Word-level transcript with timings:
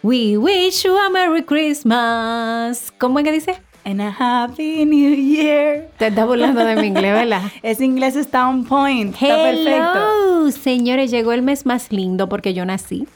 We 0.00 0.38
wish 0.38 0.84
you 0.84 0.96
a 0.96 1.10
Merry 1.10 1.42
Christmas. 1.42 2.92
¿Cómo 2.98 3.18
es 3.18 3.24
que 3.24 3.32
dice? 3.32 3.56
And 3.84 4.00
a 4.00 4.14
Happy 4.16 4.84
New 4.84 5.16
Year. 5.16 5.88
Te 5.98 6.06
estás 6.06 6.24
burlando 6.24 6.64
de 6.64 6.76
mi 6.76 6.86
inglés, 6.86 7.12
¿verdad? 7.14 7.42
Ese 7.62 7.84
inglés 7.84 8.14
está 8.14 8.48
on 8.48 8.64
point. 8.64 9.12
Está 9.14 9.42
perfecto. 9.42 10.52
Señores, 10.52 11.10
llegó 11.10 11.32
el 11.32 11.42
mes 11.42 11.66
más 11.66 11.90
lindo 11.90 12.28
porque 12.28 12.54
yo 12.54 12.64
nací. 12.64 13.08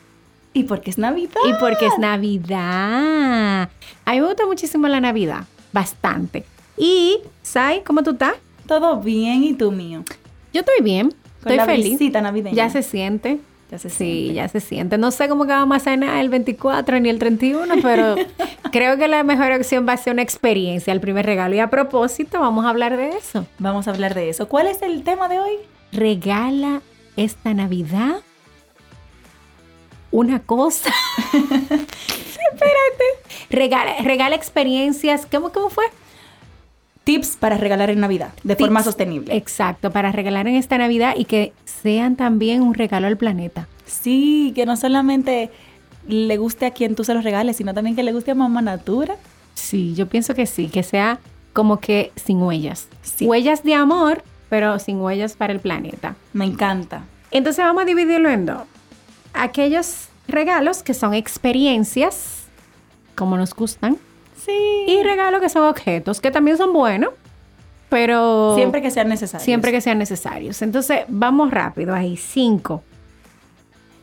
Y 0.55 0.65
porque 0.65 0.91
es 0.91 0.99
Navidad. 0.99 1.41
Y 1.49 1.53
porque 1.61 1.87
es 1.87 1.99
Navidad. 2.01 3.71
A 4.05 4.13
mí 4.13 4.21
me 4.21 4.27
gusta 4.27 4.45
muchísimo 4.47 4.89
la 4.89 4.99
Navidad. 4.99 5.45
Bastante. 5.73 6.45
Y, 6.77 7.21
Sai, 7.43 7.83
¿cómo 7.85 8.03
tú 8.03 8.11
estás? 8.11 8.35
Todo 8.67 9.01
bien, 9.01 9.45
¿y 9.45 9.55
tú 9.55 9.71
mío? 9.71 10.03
Yo 10.53 10.63
estoy 10.63 10.83
bien. 10.83 11.15
estoy 11.39 11.59
la 11.59 11.65
feliz. 11.65 11.97
visita 11.99 12.21
navideña. 12.21 12.57
Ya 12.57 12.71
se 12.71 12.83
siente. 12.83 13.39
Ya 13.73 13.79
se 13.79 13.89
Sí, 13.89 13.97
siente. 13.97 14.35
ya 14.35 14.49
se 14.49 14.61
siente. 14.61 14.99
No 14.99 15.11
sé 15.11 15.31
cómo 15.31 15.45
que 15.47 15.53
vamos 15.53 15.75
a 15.79 15.81
cenar 15.81 16.19
el 16.19 16.29
24 16.29 17.01
ni 17.01 17.09
el 17.09 17.19
31, 17.19 17.77
pero 17.81 18.17
creo 18.71 18.99
que 18.99 19.09
la 19.09 19.23
mejor 19.23 19.51
opción 19.53 19.89
va 19.89 19.95
a 19.95 19.97
ser 19.97 20.13
una 20.13 20.21
experiencia, 20.21 20.93
el 20.93 21.01
primer 21.01 21.25
regalo. 21.25 21.55
Y 21.55 21.59
a 21.59 21.71
propósito, 21.71 22.39
vamos 22.39 22.67
a 22.67 22.69
hablar 22.69 22.99
de 22.99 23.17
eso. 23.17 23.47
Vamos 23.59 23.89
a 23.89 23.93
hablar 23.93 24.13
de 24.15 24.29
eso. 24.29 24.47
¿Cuál 24.47 24.67
es 24.67 24.83
el 24.83 25.03
tema 25.05 25.27
de 25.29 25.41
hoy? 25.41 25.53
Regala 25.91 26.83
esta 27.17 27.55
Navidad 27.55 28.17
una 30.11 30.41
cosa. 30.41 30.91
Espérate. 31.33 33.05
Regala, 33.49 33.95
regala 34.03 34.37
experiencias. 34.37 35.27
¿Cómo, 35.31 35.51
¿Cómo 35.51 35.71
fue? 35.71 35.85
Tips 37.05 37.37
para 37.37 37.57
regalar 37.57 37.91
en 37.91 38.01
Navidad 38.01 38.33
de 38.45 38.55
forma 38.57 38.83
sostenible. 38.83 39.37
Exacto, 39.37 39.91
para 39.91 40.13
regalar 40.13 40.47
en 40.47 40.55
esta 40.55 40.79
Navidad 40.79 41.15
y 41.17 41.25
que 41.25 41.53
sean 41.65 42.17
también 42.17 42.63
un 42.63 42.75
regalo 42.75 43.09
al 43.09 43.17
planeta. 43.17 43.67
Sí, 43.87 44.53
que 44.55 44.67
no 44.67 44.77
solamente 44.77 45.51
le 46.07 46.37
guste 46.37 46.67
a 46.67 46.71
quien 46.71 46.95
tú 46.95 47.05
se 47.05 47.15
los 47.15 47.25
regales, 47.25 47.57
sino 47.57 47.75
también 47.75 47.97
que 47.97 48.03
le 48.03 48.13
guste 48.13 48.31
a 48.31 48.35
Mamá 48.35 48.63
Natura. 48.63 49.17
Sí, 49.55 49.95
yo 49.95 50.09
pienso 50.09 50.35
que 50.35 50.47
sí, 50.47 50.69
que 50.69 50.83
sea 50.83 51.19
como 51.53 51.81
que 51.81 52.13
sin 52.17 52.41
huellas. 52.41 52.89
Sí. 53.03 53.27
Huellas 53.27 53.63
de 53.63 53.75
amor, 53.75 54.23
pero 54.49 54.79
sin 54.79 55.01
huellas 55.01 55.35
para 55.35 55.53
el 55.53 55.61
planeta. 55.61 56.15
Me 56.33 56.45
encanta. 56.45 57.05
Entonces 57.31 57.65
vamos 57.65 57.83
a 57.83 57.87
dividirlo 57.87 58.31
en 58.31 58.47
dos. 58.47 58.63
Aquellos 59.35 60.09
regalos 60.29 60.83
que 60.83 60.95
son 60.95 61.15
experiencias, 61.15 62.45
como 63.15 63.37
nos 63.37 63.55
gustan, 63.55 63.99
Sí. 64.45 64.85
y 64.89 65.03
regalos 65.03 65.41
que 65.41 65.49
son 65.49 65.65
objetos, 65.65 66.21
que 66.21 66.31
también 66.31 66.57
son 66.57 66.73
buenos, 66.73 67.11
pero 67.89 68.55
Siempre 68.57 68.81
que 68.83 68.91
sean 68.91 69.09
necesarios. 69.09 69.45
siempre 69.45 69.71
que 69.71 69.81
sean 69.81 69.99
necesarios. 69.99 70.63
Entonces 70.63 71.01
vamos 71.09 71.51
rápido 71.51 71.95
ahí. 71.95 72.17
Cinco. 72.17 72.83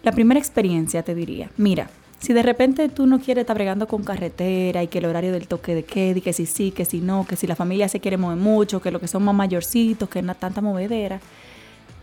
La 0.04 0.12
primera 0.12 0.40
experiencia 0.40 1.04
te 1.04 1.14
diría, 1.16 1.50
mira, 1.58 1.90
si 2.20 2.34
de 2.34 2.44
repente 2.44 2.88
tú 2.90 3.06
no 3.06 3.20
quieres 3.20 3.42
estar 3.44 3.56
bregando 3.56 3.88
con 3.88 4.04
carretera 4.04 4.84
y 4.84 4.88
que 4.88 5.00
el 5.00 5.06
horario 5.06 5.32
del 5.32 5.48
toque 5.48 5.74
de 5.76 5.84
queda 5.84 6.20
y 6.20 6.22
que 6.22 6.34
si 6.34 6.46
sí, 6.46 6.72
que 6.72 6.86
si 6.86 7.00
no, 7.02 7.26
que 7.28 7.36
si 7.36 7.48
la 7.48 7.56
familia 7.56 7.90
se 7.90 8.00
quiere 8.00 8.18
mover 8.18 8.38
mucho, 8.38 8.82
que 8.82 8.92
lo 8.92 9.00
que 9.00 9.08
son 9.08 9.24
más 9.24 9.36
mayorcitos, 9.36 10.08
que 10.10 10.22
no 10.22 10.36
tanta 10.36 10.62
movedera. 10.62 11.20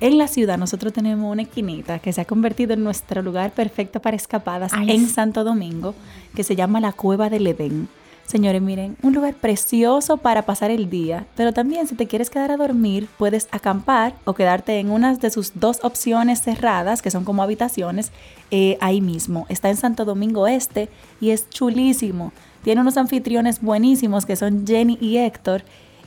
En 0.01 0.19
la 0.19 0.29
ciudad 0.29 0.59
nosotros 0.59 0.93
tenemos 0.93 1.31
una 1.33 1.43
esquinita 1.43 2.01
que 2.01 2.13
se 2.13 2.21
ha 2.21 2.25
convertido 2.27 2.75
en 2.75 2.85
nuestro 2.85 3.23
lugar 3.23 3.53
perfecto 3.53 4.01
para 4.01 4.17
escapadas 4.17 4.73
Ay, 4.75 4.91
en. 4.91 5.09
Santo 5.09 5.43
Domingo, 5.45 5.95
que 6.35 6.45
se 6.45 6.55
llama 6.57 6.81
la 6.81 6.93
Cueva 6.93 7.31
del 7.31 7.47
Edén. 7.47 7.89
Señores, 8.27 8.61
miren, 8.61 8.97
un 9.03 9.15
lugar 9.15 9.35
precioso 9.35 10.17
para 10.17 10.43
pasar 10.43 10.73
el 10.73 10.91
día, 10.91 11.27
pero 11.37 11.53
también 11.53 11.87
si 11.87 11.95
te 11.95 12.09
quieres 12.09 12.29
quedar 12.29 12.51
a 12.51 12.57
dormir, 12.57 13.09
puedes 13.19 13.47
acampar 13.53 14.15
o 14.25 14.35
quedarte 14.35 14.81
en 14.81 14.91
una 14.91 15.15
de 15.15 15.31
sus 15.31 15.53
dos 15.55 15.79
opciones 15.85 16.43
cerradas, 16.43 17.03
que 17.03 17.13
son 17.13 17.25
como 17.25 17.45
habitaciones, 17.45 18.11
eh, 18.51 18.79
ahí 18.81 19.01
mismo. 19.01 19.47
Está 19.49 19.71
en 19.71 19.77
Santo 19.77 20.05
Domingo 20.05 20.49
Este 20.49 20.89
y 21.21 21.31
es 21.31 21.49
chulísimo. 21.51 22.33
Tiene 22.65 22.81
unos 22.81 22.97
anfitriones 22.97 23.63
buenísimos 23.63 24.27
que 24.27 24.35
son 24.35 24.67
Jenny 24.67 24.99
y 25.01 25.19
Héctor. 25.19 25.63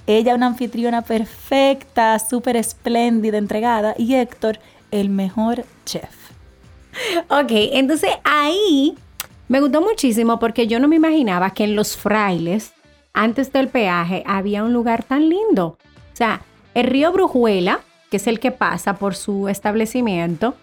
Ella 0.05 0.35
una 0.35 0.47
anfitriona 0.47 1.03
perfecta, 1.03 2.19
súper 2.19 2.57
espléndida, 2.57 3.37
entregada, 3.37 3.95
y 3.97 4.15
Héctor 4.15 4.59
el 4.91 5.09
mejor 5.09 5.63
chef. 5.85 6.09
Ok, 7.29 7.51
entonces 7.51 8.11
ahí 8.25 8.97
me 9.49 9.59
gustó 9.59 9.81
muchísimo 9.81 10.39
porque 10.39 10.67
yo 10.67 10.79
no 10.79 10.87
me 10.87 10.95
imaginaba 10.95 11.49
que 11.51 11.65
en 11.65 11.75
los 11.75 11.97
frailes, 11.97 12.71
antes 13.13 13.51
del 13.51 13.67
peaje, 13.67 14.23
había 14.25 14.63
un 14.63 14.71
lugar 14.73 15.03
tan 15.03 15.27
lindo. 15.27 15.77
O 16.13 16.15
sea, 16.15 16.41
el 16.73 16.85
río 16.85 17.11
Brujuela, 17.11 17.81
que 18.09 18.17
es 18.17 18.27
el 18.27 18.39
que 18.39 18.51
pasa 18.51 18.93
por 18.97 19.15
su 19.15 19.49
establecimiento, 19.49 20.55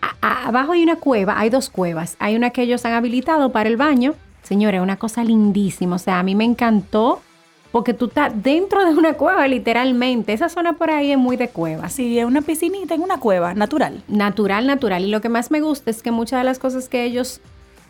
a- 0.00 0.14
a- 0.26 0.48
abajo 0.48 0.72
hay 0.72 0.82
una 0.82 0.96
cueva, 0.96 1.38
hay 1.38 1.50
dos 1.50 1.68
cuevas. 1.68 2.16
Hay 2.20 2.36
una 2.36 2.50
que 2.50 2.62
ellos 2.62 2.84
han 2.84 2.92
habilitado 2.94 3.50
para 3.52 3.68
el 3.68 3.76
baño. 3.76 4.14
Señores, 4.42 4.80
una 4.80 4.96
cosa 4.96 5.22
lindísima. 5.24 5.96
O 5.96 5.98
sea, 5.98 6.18
a 6.18 6.22
mí 6.22 6.34
me 6.34 6.44
encantó 6.44 7.20
porque 7.72 7.94
tú 7.94 8.06
estás 8.06 8.32
dentro 8.42 8.84
de 8.84 8.94
una 8.94 9.12
cueva, 9.14 9.46
literalmente. 9.46 10.32
Esa 10.32 10.48
zona 10.48 10.72
por 10.72 10.90
ahí 10.90 11.12
es 11.12 11.18
muy 11.18 11.36
de 11.36 11.48
cuevas. 11.48 11.86
Así, 11.92 12.18
es 12.18 12.24
una 12.24 12.40
piscinita 12.42 12.94
en 12.94 13.02
una 13.02 13.18
cueva, 13.20 13.54
natural. 13.54 14.02
Natural, 14.08 14.66
natural. 14.66 15.04
Y 15.04 15.10
lo 15.10 15.20
que 15.20 15.28
más 15.28 15.50
me 15.50 15.60
gusta 15.60 15.90
es 15.90 16.02
que 16.02 16.10
muchas 16.10 16.40
de 16.40 16.44
las 16.44 16.58
cosas 16.58 16.88
que 16.88 17.04
ellos 17.04 17.40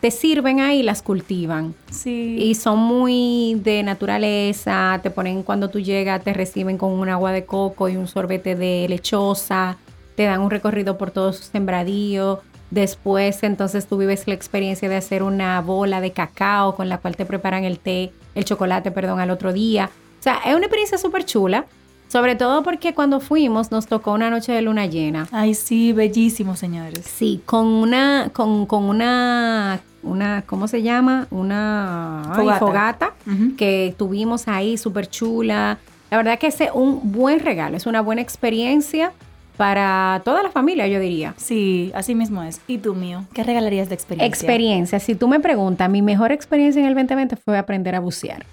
te 0.01 0.11
sirven 0.11 0.61
ahí 0.61 0.83
las 0.83 1.03
cultivan. 1.03 1.75
Sí. 1.91 2.37
Y 2.39 2.55
son 2.55 2.79
muy 2.79 3.61
de 3.63 3.83
naturaleza, 3.83 4.99
te 5.03 5.11
ponen 5.11 5.43
cuando 5.43 5.69
tú 5.69 5.79
llegas, 5.79 6.25
te 6.25 6.33
reciben 6.33 6.79
con 6.79 6.93
un 6.93 7.09
agua 7.09 7.33
de 7.33 7.45
coco 7.45 7.89
y 7.89 7.97
un 7.97 8.09
sorbete 8.09 8.57
de 8.57 8.87
lechosa, 8.89 9.77
te 10.17 10.25
dan 10.25 10.41
un 10.41 10.51
recorrido 10.51 10.97
por 10.97 11.11
todo 11.11 11.33
su 11.33 11.43
sembradío. 11.43 12.41
Después, 12.71 13.43
entonces 13.43 13.87
tú 13.87 13.99
vives 13.99 14.27
la 14.27 14.35
experiencia 14.35 14.89
de 14.89 14.97
hacer 14.97 15.23
una 15.23 15.61
bola 15.61 16.01
de 16.01 16.13
cacao 16.13 16.77
con 16.77 16.89
la 16.89 16.99
cual 16.99 17.17
te 17.17 17.27
preparan 17.27 17.65
el 17.65 17.79
té, 17.79 18.13
el 18.35 18.45
chocolate, 18.45 18.93
perdón, 18.93 19.21
al 19.21 19.31
otro 19.31 19.53
día. 19.53 19.91
O 20.21 20.23
sea, 20.23 20.39
es 20.47 20.55
una 20.55 20.67
experiencia 20.67 20.97
súper 20.97 21.25
chula, 21.25 21.67
sobre 22.11 22.35
todo 22.35 22.65
porque 22.65 22.93
cuando 22.93 23.21
fuimos 23.21 23.71
nos 23.71 23.87
tocó 23.87 24.13
una 24.13 24.31
noche 24.31 24.51
de 24.53 24.63
luna 24.63 24.87
llena. 24.87 25.29
Ay, 25.31 25.55
sí, 25.55 25.93
bellísimo, 25.93 26.57
señores. 26.57 27.07
Sí, 27.07 27.41
con 27.47 27.67
una, 27.67 28.31
con, 28.33 28.67
con 28.67 28.85
una, 28.85 29.81
una, 30.03 30.43
¿cómo 30.43 30.67
se 30.67 30.83
llama? 30.83 31.29
Una 31.31 32.23
ay, 32.23 32.37
Fogata. 32.37 32.59
fogata, 32.59 33.15
que 33.57 33.95
tuvimos 33.97 34.49
ahí, 34.49 34.77
súper 34.77 35.09
chula. 35.09 35.79
La 36.11 36.17
verdad 36.17 36.39
que 36.41 36.49
es 36.49 36.59
un 36.75 37.13
buen 37.13 37.39
regalo, 37.39 37.77
es 37.77 37.87
una 37.87 38.01
buena 38.01 38.23
experiencia 38.23 39.13
para 39.57 40.21
toda 40.25 40.43
la 40.43 40.51
familia, 40.51 40.89
yo 40.89 40.99
diría. 40.99 41.35
Sí, 41.37 41.93
así 41.95 42.17
mismo 42.17 42.43
es. 42.43 42.61
¿Y 42.67 42.79
tú, 42.79 42.97
mío? 42.97 43.25
¿Qué 43.33 43.45
regalarías 43.45 43.89
de 43.89 43.95
experiencia? 43.95 44.27
Experiencia, 44.27 44.99
si 44.99 45.15
tú 45.15 45.29
me 45.29 45.39
preguntas, 45.39 45.89
mi 45.89 46.03
mejor 46.03 46.33
experiencia 46.33 46.81
en 46.81 46.89
el 46.89 46.95
2020 46.95 47.37
fue 47.37 47.57
aprender 47.57 47.95
a 47.95 48.01
bucear. 48.01 48.45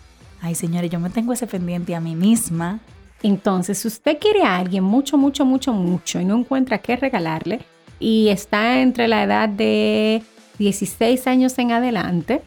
Ay, 0.42 0.54
señores, 0.54 0.92
yo 0.92 1.00
me 1.00 1.10
tengo 1.10 1.34
ese 1.34 1.48
pendiente 1.48 1.96
a 1.96 2.00
mí 2.00 2.14
misma. 2.16 2.82
Entonces, 3.24 3.80
si 3.80 3.88
usted 3.88 4.20
quiere 4.20 4.44
a 4.44 4.58
alguien 4.58 4.84
mucho, 4.84 5.18
mucho, 5.18 5.46
mucho, 5.46 5.74
mucho 5.74 6.20
y 6.20 6.26
no 6.26 6.38
encuentra 6.38 6.78
qué 6.78 6.96
regalarle 6.96 7.60
y 8.00 8.30
está 8.30 8.82
entre 8.82 9.08
la 9.08 9.24
edad 9.24 9.50
de 9.50 10.22
16 10.60 11.26
años 11.28 11.58
en 11.58 11.72
adelante 11.72 12.42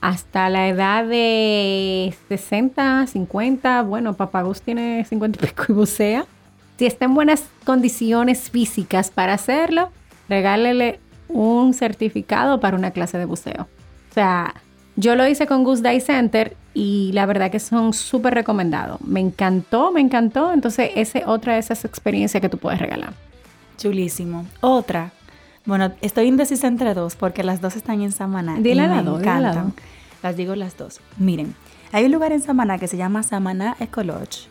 hasta 0.00 0.48
la 0.48 0.68
edad 0.68 1.04
de 1.04 2.14
60, 2.28 3.06
50, 3.06 3.82
bueno, 3.82 4.14
Papagos 4.14 4.62
tiene 4.62 5.04
50 5.04 5.38
y 5.44 5.48
pico 5.48 5.64
y 5.68 5.72
bucea. 5.72 6.26
Si 6.78 6.86
está 6.86 7.06
en 7.06 7.14
buenas 7.14 7.44
condiciones 7.64 8.50
físicas 8.50 9.10
para 9.10 9.34
hacerlo, 9.34 9.90
regálele 10.28 11.00
un 11.28 11.74
certificado 11.74 12.60
para 12.60 12.76
una 12.76 12.92
clase 12.92 13.18
de 13.18 13.24
buceo. 13.24 13.62
O 14.10 14.14
sea, 14.14 14.54
yo 14.98 15.14
lo 15.14 15.26
hice 15.28 15.46
con 15.46 15.62
Goose 15.62 15.82
Day 15.82 16.00
Center 16.00 16.56
y 16.74 17.12
la 17.12 17.24
verdad 17.24 17.52
que 17.52 17.60
son 17.60 17.92
súper 17.92 18.34
recomendados. 18.34 19.00
Me 19.00 19.20
encantó, 19.20 19.92
me 19.92 20.00
encantó. 20.00 20.52
Entonces, 20.52 20.90
esa 20.96 21.20
es 21.20 21.26
otra 21.26 21.52
de 21.54 21.60
esas 21.60 21.84
experiencias 21.84 22.40
que 22.40 22.48
tú 22.48 22.58
puedes 22.58 22.80
regalar. 22.80 23.12
Chulísimo. 23.76 24.44
Otra. 24.60 25.12
Bueno, 25.64 25.92
estoy 26.00 26.26
indecisa 26.26 26.66
entre 26.66 26.94
dos 26.94 27.14
porque 27.14 27.44
las 27.44 27.60
dos 27.60 27.76
están 27.76 28.02
en 28.02 28.10
Samaná. 28.10 28.56
Dile 28.56 28.86
y 28.86 28.88
me 28.88 29.02
dos, 29.04 29.20
encantan. 29.20 29.72
Las 30.20 30.36
digo 30.36 30.56
las 30.56 30.76
dos. 30.76 31.00
Miren, 31.16 31.54
hay 31.92 32.04
un 32.06 32.10
lugar 32.10 32.32
en 32.32 32.42
Samaná 32.42 32.78
que 32.78 32.88
se 32.88 32.96
llama 32.96 33.22
Samaná 33.22 33.76
Eco 33.78 34.02
Lodge, 34.02 34.48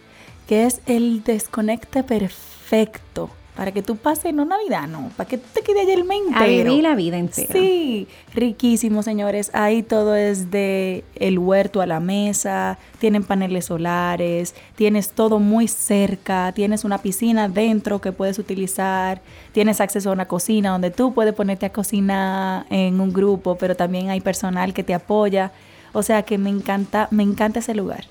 que 0.48 0.66
es 0.66 0.80
el 0.86 1.24
desconecte 1.26 2.04
perfecto 2.04 3.30
para 3.57 3.71
que 3.71 3.81
tú 3.81 3.95
pases 3.95 4.36
no 4.36 4.45
Navidad, 4.45 4.88
no, 4.88 5.09
para 5.18 5.27
que 5.27 5.39
tú 5.39 5.48
te 5.51 5.62
quede 5.62 5.81
allá 5.81 5.95
el 5.95 6.04
mes 6.04 6.19
A 6.36 6.45
entero. 6.45 6.69
vivir 6.69 6.83
la 6.83 6.94
vida 6.94 7.18
entera. 7.18 7.51
Sí, 7.51 8.07
riquísimo, 8.36 9.01
señores. 9.01 9.50
Ahí 9.54 9.81
todo 9.81 10.15
es 10.15 10.51
de 10.51 11.04
el 11.15 11.39
huerto 11.39 11.81
a 11.81 11.88
la 11.88 12.00
mesa, 12.00 12.77
tienen 13.00 13.24
paneles 13.24 13.65
solares, 13.65 14.54
tienes 14.75 15.09
todo 15.09 15.39
muy 15.39 15.68
cerca, 15.68 16.51
tienes 16.54 16.83
una 16.83 17.00
piscina 17.00 17.50
dentro 17.50 18.00
que 18.00 18.12
puedes 18.12 18.38
utilizar, 18.38 19.24
tienes 19.54 19.81
acceso 19.81 20.12
a 20.12 20.13
una 20.13 20.27
cocina 20.27 20.69
donde 20.69 20.92
tú 20.92 21.15
puedes 21.15 21.33
ponerte 21.33 21.65
a 21.65 21.71
cocinar 21.71 22.68
en 22.69 23.01
un 23.01 23.12
grupo, 23.12 23.56
pero 23.56 23.75
también 23.75 24.12
hay 24.12 24.21
personal 24.21 24.71
que 24.75 24.83
te 24.83 24.94
apoya. 24.94 25.51
O 25.94 26.04
sea 26.04 26.21
que 26.21 26.38
me 26.38 26.51
encanta, 26.51 27.07
me 27.09 27.24
encanta 27.24 27.57
ese 27.57 27.74
lugar. 27.74 28.06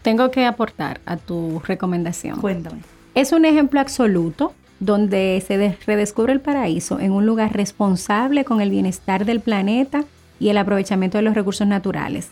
Tengo 0.00 0.30
que 0.30 0.46
aportar 0.46 1.02
a 1.04 1.18
tu 1.18 1.60
recomendación. 1.66 2.40
Cuéntame. 2.40 2.80
Es 3.14 3.32
un 3.32 3.44
ejemplo 3.44 3.78
absoluto 3.78 4.54
donde 4.80 5.42
se 5.46 5.58
de- 5.58 5.76
redescubre 5.86 6.32
el 6.32 6.40
paraíso 6.40 6.98
en 6.98 7.12
un 7.12 7.26
lugar 7.26 7.52
responsable 7.54 8.44
con 8.44 8.60
el 8.60 8.70
bienestar 8.70 9.24
del 9.24 9.40
planeta 9.40 10.04
y 10.40 10.48
el 10.48 10.58
aprovechamiento 10.58 11.18
de 11.18 11.22
los 11.22 11.34
recursos 11.34 11.66
naturales. 11.66 12.30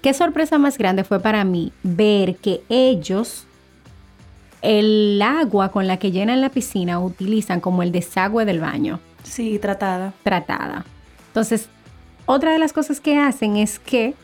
Qué 0.00 0.14
sorpresa 0.14 0.58
más 0.58 0.78
grande 0.78 1.04
fue 1.04 1.20
para 1.20 1.44
mí 1.44 1.72
ver 1.82 2.36
que 2.36 2.62
ellos 2.68 3.46
el 4.62 5.20
agua 5.22 5.70
con 5.70 5.86
la 5.88 5.96
que 5.98 6.12
llenan 6.12 6.40
la 6.40 6.48
piscina 6.50 7.00
utilizan 7.00 7.60
como 7.60 7.82
el 7.82 7.90
desagüe 7.92 8.44
del 8.44 8.60
baño 8.60 9.00
Sí, 9.24 9.58
tratada. 9.58 10.12
tratada. 10.22 10.84
Entonces, 11.28 11.68
otra 12.26 12.52
de 12.52 12.58
las 12.58 12.72
cosas 12.72 13.00
que 13.00 13.18
hacen 13.18 13.56
es 13.56 13.78
que 13.78 14.14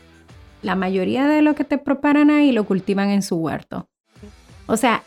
la 0.61 0.75
mayoría 0.75 1.25
de 1.27 1.41
lo 1.41 1.55
que 1.55 1.63
te 1.63 1.77
preparan 1.77 2.29
ahí 2.29 2.51
lo 2.51 2.63
cultivan 2.65 3.09
en 3.09 3.21
su 3.21 3.35
huerto. 3.37 3.87
O 4.67 4.77
sea, 4.77 5.03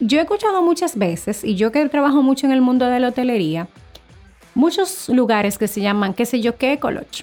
yo 0.00 0.18
he 0.18 0.22
escuchado 0.22 0.62
muchas 0.62 0.96
veces, 0.96 1.44
y 1.44 1.54
yo 1.54 1.72
que 1.72 1.88
trabajo 1.88 2.22
mucho 2.22 2.46
en 2.46 2.52
el 2.52 2.60
mundo 2.60 2.86
de 2.86 3.00
la 3.00 3.08
hotelería, 3.08 3.68
muchos 4.54 5.08
lugares 5.08 5.58
que 5.58 5.68
se 5.68 5.80
llaman, 5.80 6.14
qué 6.14 6.26
sé 6.26 6.40
yo, 6.40 6.56
qué 6.56 6.72
Ecoloch. 6.72 7.22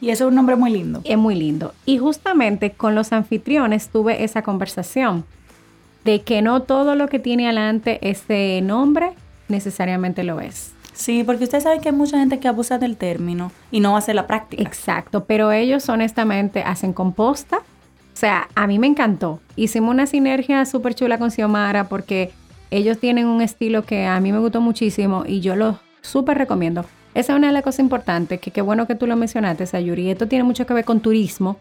Y 0.00 0.10
eso 0.10 0.24
es 0.24 0.28
un 0.28 0.34
nombre 0.34 0.56
muy 0.56 0.70
lindo. 0.70 1.02
Es 1.04 1.18
muy 1.18 1.34
lindo. 1.34 1.74
Y 1.84 1.98
justamente 1.98 2.70
con 2.70 2.94
los 2.94 3.12
anfitriones 3.12 3.90
tuve 3.90 4.24
esa 4.24 4.42
conversación 4.42 5.24
de 6.04 6.22
que 6.22 6.40
no 6.40 6.62
todo 6.62 6.94
lo 6.94 7.08
que 7.08 7.18
tiene 7.18 7.46
adelante 7.46 7.98
ese 8.00 8.60
nombre 8.62 9.12
necesariamente 9.48 10.24
lo 10.24 10.40
es. 10.40 10.72
Sí, 10.94 11.24
porque 11.24 11.44
ustedes 11.44 11.64
saben 11.64 11.80
que 11.80 11.90
hay 11.90 11.94
mucha 11.94 12.18
gente 12.18 12.40
que 12.40 12.48
abusa 12.48 12.78
del 12.78 12.96
término 12.96 13.52
y 13.70 13.80
no 13.80 13.96
hace 13.96 14.14
la 14.14 14.26
práctica. 14.26 14.62
Exacto, 14.62 15.24
pero 15.24 15.52
ellos 15.52 15.88
honestamente 15.88 16.62
hacen 16.62 16.92
composta. 16.92 17.60
O 18.12 18.16
sea, 18.20 18.48
a 18.54 18.66
mí 18.66 18.78
me 18.78 18.86
encantó. 18.86 19.40
Hicimos 19.56 19.92
una 19.92 20.06
sinergia 20.06 20.64
súper 20.66 20.94
chula 20.94 21.18
con 21.18 21.30
Xiomara 21.30 21.88
porque 21.88 22.32
ellos 22.70 22.98
tienen 22.98 23.26
un 23.26 23.40
estilo 23.40 23.84
que 23.84 24.06
a 24.06 24.20
mí 24.20 24.32
me 24.32 24.38
gustó 24.38 24.60
muchísimo 24.60 25.24
y 25.26 25.40
yo 25.40 25.56
lo 25.56 25.78
súper 26.02 26.38
recomiendo. 26.38 26.84
Esa 27.14 27.32
es 27.32 27.38
una 27.38 27.48
de 27.48 27.52
las 27.52 27.62
cosas 27.62 27.80
importantes, 27.80 28.40
que 28.40 28.50
qué 28.50 28.62
bueno 28.62 28.86
que 28.86 28.94
tú 28.94 29.06
lo 29.06 29.16
mencionaste, 29.16 29.66
Sayuri. 29.66 30.10
Esto 30.10 30.28
tiene 30.28 30.44
mucho 30.44 30.66
que 30.66 30.74
ver 30.74 30.84
con 30.84 31.00
turismo, 31.00 31.58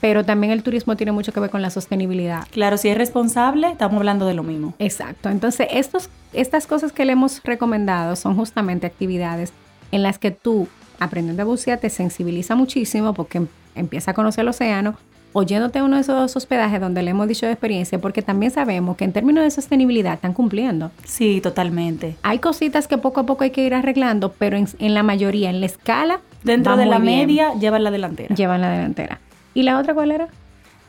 pero 0.00 0.24
también 0.24 0.52
el 0.52 0.62
turismo 0.62 0.96
tiene 0.96 1.12
mucho 1.12 1.32
que 1.32 1.40
ver 1.40 1.48
con 1.50 1.62
la 1.62 1.70
sostenibilidad. 1.70 2.46
Claro, 2.50 2.76
si 2.76 2.88
es 2.88 2.98
responsable, 2.98 3.70
estamos 3.70 3.96
hablando 3.98 4.26
de 4.26 4.34
lo 4.34 4.42
mismo. 4.42 4.74
Exacto. 4.78 5.30
Entonces, 5.30 5.68
estos, 5.70 6.10
estas 6.34 6.66
cosas 6.66 6.92
que 6.92 7.04
le 7.06 7.12
hemos 7.12 7.42
recomendado 7.44 8.16
son 8.16 8.36
justamente 8.36 8.86
actividades 8.86 9.52
en 9.92 10.02
las 10.02 10.18
que 10.18 10.30
tú, 10.30 10.68
aprendiendo 11.00 11.42
a 11.42 11.46
bucear, 11.46 11.78
te 11.78 11.88
sensibiliza 11.88 12.54
muchísimo 12.54 13.14
porque 13.14 13.38
em- 13.38 13.48
empieza 13.74 14.10
a 14.10 14.14
conocer 14.14 14.42
el 14.42 14.48
océano, 14.48 14.96
oyéndote 15.32 15.78
a 15.78 15.84
uno 15.84 15.96
de 15.96 16.02
esos 16.02 16.36
hospedajes 16.36 16.80
donde 16.80 17.02
le 17.02 17.10
hemos 17.10 17.28
dicho 17.28 17.46
de 17.46 17.52
experiencia, 17.52 17.98
porque 17.98 18.22
también 18.22 18.52
sabemos 18.52 18.96
que 18.96 19.04
en 19.04 19.12
términos 19.12 19.44
de 19.44 19.50
sostenibilidad 19.50 20.14
están 20.14 20.32
cumpliendo. 20.32 20.90
Sí, 21.04 21.40
totalmente. 21.40 22.16
Hay 22.22 22.38
cositas 22.38 22.88
que 22.88 22.98
poco 22.98 23.20
a 23.20 23.26
poco 23.26 23.44
hay 23.44 23.50
que 23.50 23.64
ir 23.64 23.74
arreglando, 23.74 24.32
pero 24.32 24.56
en, 24.56 24.66
en 24.78 24.94
la 24.94 25.02
mayoría, 25.02 25.50
en 25.50 25.60
la 25.60 25.66
escala, 25.66 26.20
Dentro 26.44 26.72
va 26.72 26.78
de 26.78 26.84
muy 26.86 26.90
la 26.90 26.98
bien. 26.98 27.18
media, 27.18 27.54
lleva 27.54 27.78
la 27.78 27.90
delantera. 27.90 28.34
llevan 28.34 28.60
la 28.60 28.70
delantera. 28.70 29.20
¿Y 29.54 29.62
la 29.62 29.78
otra 29.78 29.94
cuál 29.94 30.10
era? 30.10 30.28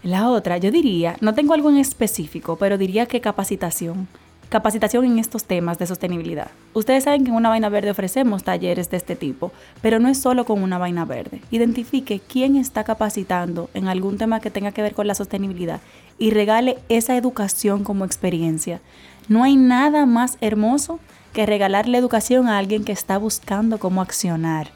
La 0.04 0.30
otra, 0.30 0.58
yo 0.58 0.70
diría, 0.72 1.16
no 1.22 1.34
tengo 1.34 1.54
algo 1.54 1.70
en 1.70 1.78
específico, 1.78 2.58
pero 2.58 2.78
diría 2.78 3.06
que 3.06 3.22
capacitación. 3.22 4.08
Capacitación 4.54 5.06
en 5.06 5.18
estos 5.18 5.46
temas 5.46 5.80
de 5.80 5.88
sostenibilidad. 5.88 6.52
Ustedes 6.74 7.06
saben 7.06 7.24
que 7.24 7.32
en 7.32 7.36
una 7.36 7.50
vaina 7.50 7.70
verde 7.70 7.90
ofrecemos 7.90 8.44
talleres 8.44 8.88
de 8.92 8.98
este 8.98 9.16
tipo, 9.16 9.52
pero 9.82 9.98
no 9.98 10.10
es 10.10 10.20
solo 10.20 10.46
con 10.46 10.62
una 10.62 10.78
vaina 10.78 11.06
verde. 11.06 11.42
Identifique 11.50 12.20
quién 12.20 12.56
está 12.56 12.84
capacitando 12.84 13.72
en 13.74 13.88
algún 13.88 14.20
tema 14.20 14.42
que 14.42 14.52
tenga 14.52 14.72
que 14.72 14.84
ver 14.84 14.94
con 14.94 15.08
la 15.08 15.16
sostenibilidad 15.16 15.82
y 16.20 16.30
regale 16.30 16.78
esa 16.88 17.18
educación 17.18 17.84
como 17.84 18.06
experiencia. 18.06 18.80
No 19.28 19.44
hay 19.44 19.56
nada 19.56 20.06
más 20.06 20.38
hermoso 20.40 21.00
que 21.34 21.48
regalarle 21.48 21.98
educación 21.98 22.48
a 22.48 22.60
alguien 22.60 22.84
que 22.84 22.92
está 22.92 23.18
buscando 23.18 23.80
cómo 23.80 24.04
accionar. 24.04 24.68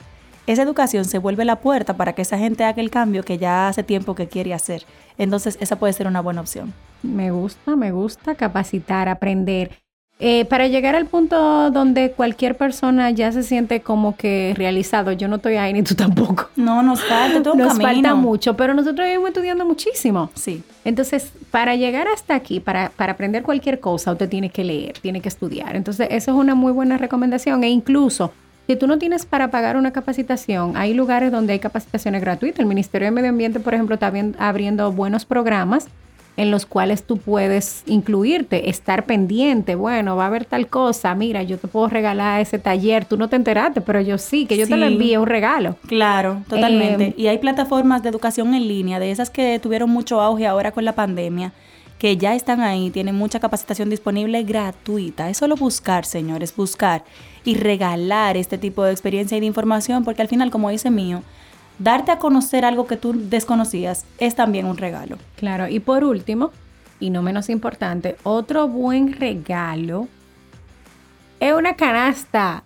Esa 0.47 0.63
educación 0.63 1.05
se 1.05 1.17
vuelve 1.17 1.43
la 1.45 1.57
puerta 1.57 1.95
para 1.95 2.13
que 2.13 2.21
esa 2.21 2.37
gente 2.37 2.63
haga 2.63 2.81
el 2.81 2.89
cambio 2.89 3.23
que 3.23 3.37
ya 3.37 3.67
hace 3.67 3.83
tiempo 3.83 4.15
que 4.15 4.27
quiere 4.27 4.53
hacer. 4.53 4.83
Entonces, 5.17 5.57
esa 5.59 5.75
puede 5.75 5.91
ser 5.93 6.07
una 6.07 6.21
buena 6.21 6.39
opción. 6.41 6.73
Me 7.03 7.31
gusta, 7.31 7.75
me 7.75 7.91
gusta 7.91 8.33
capacitar, 8.33 9.09
aprender. 9.09 9.71
Eh, 10.19 10.45
para 10.45 10.67
llegar 10.67 10.95
al 10.95 11.05
punto 11.05 11.69
donde 11.69 12.11
cualquier 12.11 12.57
persona 12.57 13.11
ya 13.11 13.31
se 13.31 13.43
siente 13.43 13.81
como 13.81 14.15
que 14.15 14.53
realizado, 14.57 15.11
yo 15.11 15.27
no 15.27 15.35
estoy 15.35 15.57
ahí 15.57 15.73
ni 15.73 15.83
tú 15.83 15.93
tampoco. 15.95 16.49
No, 16.55 16.81
nos 16.81 17.03
falta 17.03 17.43
todo 17.43 17.53
Nos 17.53 17.73
camino. 17.77 17.87
falta 17.87 18.15
mucho, 18.15 18.55
pero 18.55 18.73
nosotros 18.73 19.05
vivimos 19.05 19.27
estudiando 19.27 19.63
muchísimo. 19.65 20.31
Sí, 20.33 20.63
Entonces, 20.85 21.31
para 21.51 21.75
llegar 21.75 22.07
hasta 22.07 22.33
aquí, 22.33 22.59
para, 22.59 22.89
para 22.95 23.11
aprender 23.11 23.43
cualquier 23.43 23.79
cosa, 23.79 24.13
usted 24.13 24.27
tiene 24.27 24.49
que 24.49 24.63
leer, 24.63 24.97
tiene 24.99 25.21
que 25.21 25.27
estudiar. 25.29 25.75
Entonces, 25.75 26.07
eso 26.09 26.31
es 26.31 26.37
una 26.37 26.55
muy 26.55 26.71
buena 26.71 26.97
recomendación. 26.97 27.63
E 27.63 27.69
incluso, 27.69 28.31
si 28.67 28.75
tú 28.75 28.85
no 28.85 28.99
tienes 28.99 29.25
para 29.25 29.49
pagar 29.49 29.77
una 29.77 29.93
capacitación, 29.93 30.75
hay 30.75 30.93
lugares 30.93 31.31
donde 31.31 31.53
hay 31.53 31.59
capacitaciones 31.59 32.19
gratuitas. 32.19 32.59
El 32.59 32.65
Ministerio 32.65 33.07
de 33.07 33.11
Medio 33.11 33.29
Ambiente, 33.29 33.61
por 33.61 33.73
ejemplo, 33.73 33.93
está 33.93 34.11
abriendo 34.39 34.91
buenos 34.91 35.23
programas 35.23 35.87
en 36.35 36.51
los 36.51 36.65
cuales 36.65 37.03
tú 37.03 37.17
puedes 37.17 37.83
incluirte, 37.87 38.69
estar 38.69 39.05
pendiente. 39.05 39.75
Bueno, 39.75 40.17
va 40.17 40.25
a 40.25 40.27
haber 40.27 40.43
tal 40.43 40.67
cosa. 40.67 41.15
Mira, 41.15 41.43
yo 41.43 41.57
te 41.57 41.67
puedo 41.69 41.87
regalar 41.87 42.41
ese 42.41 42.59
taller. 42.59 43.05
Tú 43.05 43.17
no 43.17 43.29
te 43.29 43.37
enteraste, 43.37 43.79
pero 43.79 44.01
yo 44.01 44.17
sí, 44.17 44.45
que 44.45 44.57
yo 44.57 44.67
te 44.67 44.75
lo 44.75 44.85
envíe 44.85 45.15
un 45.17 45.27
regalo. 45.27 45.77
claro, 45.87 46.43
totalmente. 46.47 47.05
Eh, 47.05 47.15
y 47.17 47.27
hay 47.27 47.39
plataformas 47.39 48.03
de 48.03 48.09
educación 48.09 48.53
en 48.53 48.67
línea, 48.67 48.99
de 48.99 49.11
esas 49.11 49.29
que 49.29 49.59
tuvieron 49.59 49.89
mucho 49.89 50.19
auge 50.21 50.45
ahora 50.45 50.71
con 50.71 50.85
la 50.85 50.93
pandemia, 50.93 51.53
que 51.97 52.17
ya 52.17 52.35
están 52.35 52.61
ahí, 52.61 52.91
tienen 52.91 53.15
mucha 53.15 53.39
capacitación 53.39 53.89
disponible 53.89 54.43
gratuita. 54.43 55.29
Es 55.29 55.37
solo 55.37 55.55
buscar, 55.55 56.05
señores, 56.05 56.55
buscar 56.55 57.03
y 57.47 57.55
regalar 57.55 58.35
este 58.35 58.57
tipo 58.57 58.83
de 58.83 58.91
experiencia 58.91 59.37
y 59.37 59.39
de 59.39 59.45
información, 59.45 60.03
porque 60.03 60.21
al 60.21 60.27
final, 60.27 60.51
como 60.51 60.69
dice 60.69 60.89
mío, 60.89 61.23
darte 61.79 62.11
a 62.11 62.19
conocer 62.19 62.65
algo 62.65 62.87
que 62.87 62.97
tú 62.97 63.13
desconocías 63.15 64.03
es 64.17 64.35
también 64.35 64.65
un 64.65 64.75
regalo. 64.75 65.17
Claro, 65.37 65.69
y 65.69 65.79
por 65.79 66.03
último, 66.03 66.51
y 66.99 67.09
no 67.09 67.21
menos 67.21 67.47
importante, 67.47 68.17
otro 68.23 68.67
buen 68.67 69.13
regalo 69.13 70.09
es 71.39 71.53
una 71.53 71.77
canasta 71.77 72.63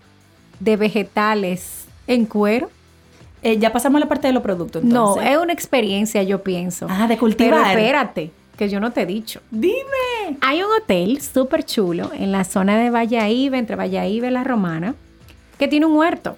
de 0.60 0.78
vegetales 0.78 1.86
en 2.08 2.26
cuero. 2.26 2.72
Eh, 3.44 3.60
ya 3.60 3.72
pasamos 3.72 3.98
a 3.98 4.06
la 4.06 4.10
parte 4.10 4.26
de 4.26 4.34
los 4.34 4.42
productos. 4.42 4.84
No, 4.84 5.10
Entonces. 5.10 5.32
es 5.32 5.38
una 5.38 5.54
experiencia, 5.54 6.24
yo 6.24 6.42
pienso. 6.42 6.88
Ah, 6.90 7.02
de 7.04 7.10
Pero 7.10 7.20
cultivar. 7.20 7.68
espérate, 7.78 8.32
que 8.62 8.70
yo 8.70 8.80
no 8.80 8.92
te 8.92 9.02
he 9.02 9.06
dicho. 9.08 9.42
Dime. 9.50 10.38
Hay 10.42 10.62
un 10.62 10.70
hotel 10.72 11.20
súper 11.20 11.64
chulo 11.66 12.12
en 12.14 12.32
la 12.32 12.44
zona 12.44 12.78
de 12.78 12.92
Valladolid, 12.92 13.56
entre 13.56 13.76
Valladolid 13.76 14.24
y 14.24 14.30
La 14.30 14.44
Romana, 14.44 14.94
que 15.58 15.68
tiene 15.68 15.88
un 15.88 15.94
huerto. 15.98 16.38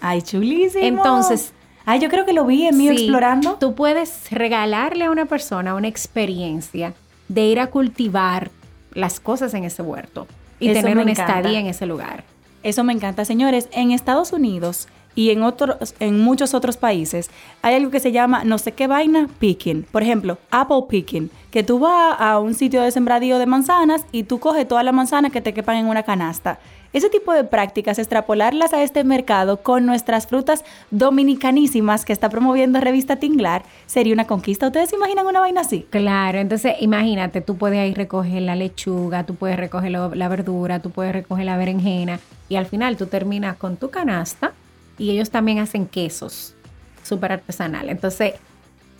Ay, 0.00 0.20
chulísimo. 0.22 0.82
Entonces- 0.84 1.52
Ay, 1.86 2.00
yo 2.00 2.08
creo 2.08 2.26
que 2.26 2.32
lo 2.32 2.44
vi 2.44 2.66
en 2.66 2.74
Sí, 2.74 2.88
explorando. 2.88 3.56
Tú 3.60 3.76
puedes 3.76 4.32
regalarle 4.32 5.04
a 5.04 5.12
una 5.12 5.26
persona 5.26 5.76
una 5.76 5.86
experiencia 5.86 6.92
de 7.28 7.46
ir 7.46 7.60
a 7.60 7.68
cultivar 7.68 8.50
las 8.92 9.20
cosas 9.20 9.54
en 9.54 9.62
ese 9.62 9.82
huerto 9.82 10.26
y 10.58 10.70
Eso 10.70 10.80
tener 10.80 10.98
una 10.98 11.12
encanta. 11.12 11.36
estadía 11.38 11.60
en 11.60 11.66
ese 11.66 11.86
lugar. 11.86 12.24
Eso 12.64 12.82
me 12.82 12.92
encanta, 12.92 13.24
señores. 13.24 13.68
En 13.70 13.92
Estados 13.92 14.32
Unidos 14.32 14.88
y 15.14 15.30
en, 15.30 15.42
otros, 15.42 15.94
en 16.00 16.20
muchos 16.20 16.54
otros 16.54 16.76
países 16.76 17.30
hay 17.62 17.74
algo 17.74 17.90
que 17.90 18.00
se 18.00 18.12
llama 18.12 18.44
no 18.44 18.58
sé 18.58 18.72
qué 18.72 18.86
vaina 18.86 19.28
picking. 19.38 19.84
Por 19.90 20.02
ejemplo, 20.02 20.38
apple 20.50 20.84
picking, 20.88 21.30
que 21.50 21.62
tú 21.62 21.78
vas 21.78 22.16
a 22.18 22.38
un 22.38 22.54
sitio 22.54 22.82
de 22.82 22.90
sembradío 22.90 23.38
de 23.38 23.46
manzanas 23.46 24.06
y 24.12 24.22
tú 24.24 24.38
coges 24.38 24.66
todas 24.66 24.84
las 24.84 24.94
manzanas 24.94 25.32
que 25.32 25.40
te 25.40 25.52
quepan 25.54 25.76
en 25.76 25.86
una 25.86 26.02
canasta. 26.02 26.58
Ese 26.92 27.08
tipo 27.08 27.32
de 27.32 27.44
prácticas, 27.44 28.00
extrapolarlas 28.00 28.72
a 28.72 28.82
este 28.82 29.04
mercado 29.04 29.58
con 29.62 29.86
nuestras 29.86 30.26
frutas 30.26 30.64
dominicanísimas 30.90 32.04
que 32.04 32.12
está 32.12 32.28
promoviendo 32.28 32.80
Revista 32.80 33.14
Tinglar, 33.14 33.62
sería 33.86 34.12
una 34.12 34.26
conquista. 34.26 34.66
¿Ustedes 34.66 34.90
se 34.90 34.96
imaginan 34.96 35.26
una 35.26 35.38
vaina 35.38 35.60
así? 35.60 35.86
Claro, 35.90 36.40
entonces 36.40 36.74
imagínate, 36.80 37.42
tú 37.42 37.56
puedes 37.56 37.78
ahí 37.78 37.94
recoger 37.94 38.42
la 38.42 38.56
lechuga, 38.56 39.24
tú 39.24 39.36
puedes 39.36 39.56
recoger 39.56 39.92
la 39.92 40.28
verdura, 40.28 40.80
tú 40.80 40.90
puedes 40.90 41.12
recoger 41.12 41.44
la 41.44 41.56
berenjena 41.56 42.18
y 42.48 42.56
al 42.56 42.66
final 42.66 42.96
tú 42.96 43.06
terminas 43.06 43.56
con 43.56 43.76
tu 43.76 43.90
canasta 43.90 44.52
y 45.00 45.10
ellos 45.10 45.30
también 45.30 45.58
hacen 45.58 45.86
quesos 45.86 46.54
súper 47.02 47.32
artesanales. 47.32 47.90
Entonces, 47.90 48.34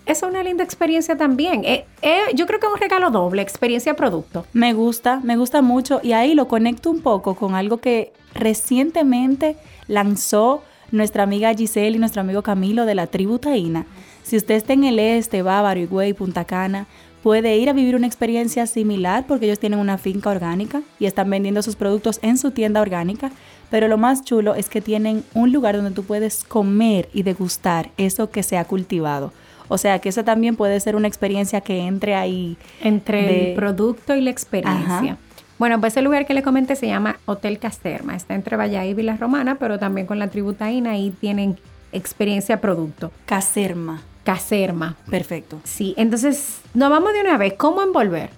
es 0.07 0.23
una 0.23 0.43
linda 0.43 0.65
experiencia 0.65 1.17
también. 1.17 1.63
Eh, 1.65 1.85
eh, 2.01 2.23
yo 2.35 2.47
creo 2.47 2.59
que 2.59 2.67
es 2.67 2.73
un 2.73 2.81
regalo 2.81 3.11
doble, 3.11 3.43
experiencia 3.43 3.95
producto. 3.95 4.47
Me 4.55 4.73
gusta, 4.73 5.21
me 5.23 5.37
gusta 5.37 5.61
mucho 5.61 6.01
y 6.03 6.13
ahí 6.13 6.35
lo 6.35 6.49
conecto 6.49 6.91
un 6.91 7.03
poco 7.03 7.35
con 7.35 7.55
algo 7.55 7.77
que 7.79 8.13
recientemente 8.35 9.57
lanzó 9.89 10.63
nuestra 10.91 11.23
amiga 11.23 11.55
Giselle 11.55 11.97
y 11.97 12.01
nuestro 12.01 12.23
amigo 12.23 12.43
Camilo 12.43 12.87
de 12.87 12.95
la 12.95 13.07
tribu 13.07 13.39
Taína. 13.39 13.87
Si 14.23 14.39
usted 14.39 14.55
está 14.55 14.73
en 14.73 14.85
el 14.85 14.99
este, 14.99 15.43
Bávaro, 15.43 15.81
Higüey, 15.81 16.15
Punta 16.15 16.45
Cana, 16.47 16.87
puede 17.23 17.59
ir 17.59 17.69
a 17.69 17.75
vivir 17.75 17.95
una 17.95 18.07
experiencia 18.07 18.67
similar 18.67 19.27
porque 19.29 19.45
ellos 19.45 19.59
tienen 19.59 19.79
una 19.79 19.99
finca 19.99 20.31
orgánica 20.31 20.81
y 20.99 21.05
están 21.05 21.29
vendiendo 21.29 21.63
sus 21.63 21.77
productos 21.77 22.19
en 22.23 22.39
su 22.39 22.51
tienda 22.53 22.81
orgánica. 22.81 23.31
Pero 23.71 23.89
lo 23.89 23.99
más 23.99 24.25
chulo 24.25 24.55
es 24.55 24.69
que 24.69 24.81
tienen 24.81 25.25
un 25.35 25.53
lugar 25.53 25.77
donde 25.77 25.93
tú 25.93 26.05
puedes 26.05 26.45
comer 26.45 27.09
y 27.13 27.23
degustar 27.23 27.91
eso 27.97 28.31
que 28.31 28.43
se 28.43 28.59
ha 28.59 28.65
cultivado. 28.65 29.33
O 29.69 29.79
sea 29.79 30.01
que 30.01 30.09
esa 30.09 30.25
también 30.25 30.57
puede 30.57 30.81
ser 30.81 30.97
una 30.97 31.07
experiencia 31.07 31.61
que 31.61 31.87
entre 31.87 32.17
ahí. 32.17 32.57
Entre 32.83 33.51
el 33.51 33.55
producto 33.55 34.17
y 34.17 34.21
la 34.21 34.31
experiencia. 34.31 35.17
Bueno, 35.59 35.79
pues 35.79 35.93
ese 35.93 36.03
lugar 36.03 36.27
que 36.27 36.35
le 36.35 36.43
comenté 36.43 36.75
se 36.75 36.89
llama 36.89 37.19
Hotel 37.27 37.59
Caserma. 37.59 38.17
Está 38.17 38.35
entre 38.35 38.57
Valladolid 38.57 38.91
y 38.91 38.95
Vila 38.95 39.17
Romana, 39.17 39.57
pero 39.57 39.79
también 39.79 40.07
con 40.07 40.19
la 40.19 40.29
tributaína 40.29 40.93
ahí 40.93 41.11
tienen 41.21 41.59
experiencia 41.93 42.61
producto. 42.61 43.13
Caserma. 43.27 44.03
Caserma. 44.25 44.97
Perfecto. 45.09 45.61
Sí, 45.65 45.95
entonces 45.97 46.61
nos 46.75 46.91
vamos 46.91 47.13
de 47.13 47.21
una 47.21 47.37
vez. 47.37 47.55
¿Cómo 47.57 47.83
envolver? 47.83 48.31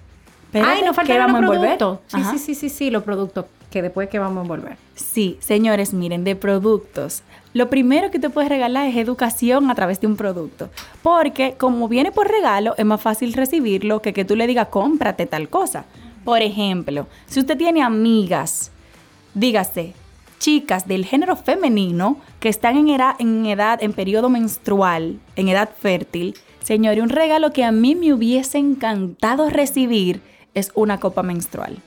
Ay, 0.53 0.83
nos 0.83 0.95
falta 0.95 1.15
envolver. 1.15 1.79
Sí, 2.07 2.23
sí, 2.31 2.37
sí, 2.39 2.55
sí, 2.55 2.69
sí, 2.69 2.91
los 2.91 3.03
productos 3.03 3.45
que 3.73 3.81
después 3.81 4.07
que 4.07 4.19
vamos 4.19 4.37
a 4.37 4.41
envolver. 4.43 4.77
Sí, 4.93 5.37
señores, 5.39 5.95
miren, 5.95 6.23
de 6.23 6.35
productos. 6.35 7.23
Lo 7.53 7.71
primero 7.71 8.11
que 8.11 8.19
te 8.19 8.29
puedes 8.29 8.47
regalar 8.47 8.87
es 8.87 8.95
educación 8.95 9.71
a 9.71 9.73
través 9.73 9.99
de 9.99 10.05
un 10.05 10.15
producto. 10.15 10.69
Porque 11.01 11.55
como 11.57 11.87
viene 11.87 12.11
por 12.11 12.27
regalo, 12.27 12.75
es 12.77 12.85
más 12.85 13.01
fácil 13.01 13.33
recibirlo 13.33 13.99
que 13.99 14.13
que 14.13 14.25
tú 14.25 14.35
le 14.35 14.45
digas, 14.45 14.67
cómprate 14.67 15.25
tal 15.25 15.49
cosa. 15.49 15.85
Por 16.23 16.43
ejemplo, 16.43 17.07
si 17.25 17.39
usted 17.39 17.57
tiene 17.57 17.81
amigas, 17.81 18.71
dígase, 19.33 19.95
chicas 20.37 20.87
del 20.87 21.03
género 21.03 21.35
femenino 21.35 22.17
que 22.39 22.49
están 22.49 22.77
en 22.77 22.89
edad, 22.89 23.15
en 23.17 23.43
edad, 23.47 23.81
en 23.81 23.93
periodo 23.93 24.29
menstrual, 24.29 25.19
en 25.35 25.49
edad 25.49 25.71
fértil, 25.75 26.35
señor, 26.61 26.97
y 26.97 27.01
un 27.01 27.09
regalo 27.09 27.51
que 27.51 27.63
a 27.63 27.71
mí 27.71 27.95
me 27.95 28.13
hubiese 28.13 28.59
encantado 28.59 29.49
recibir 29.49 30.21
es 30.53 30.71
una 30.75 30.99
copa 30.99 31.23
menstrual. 31.23 31.79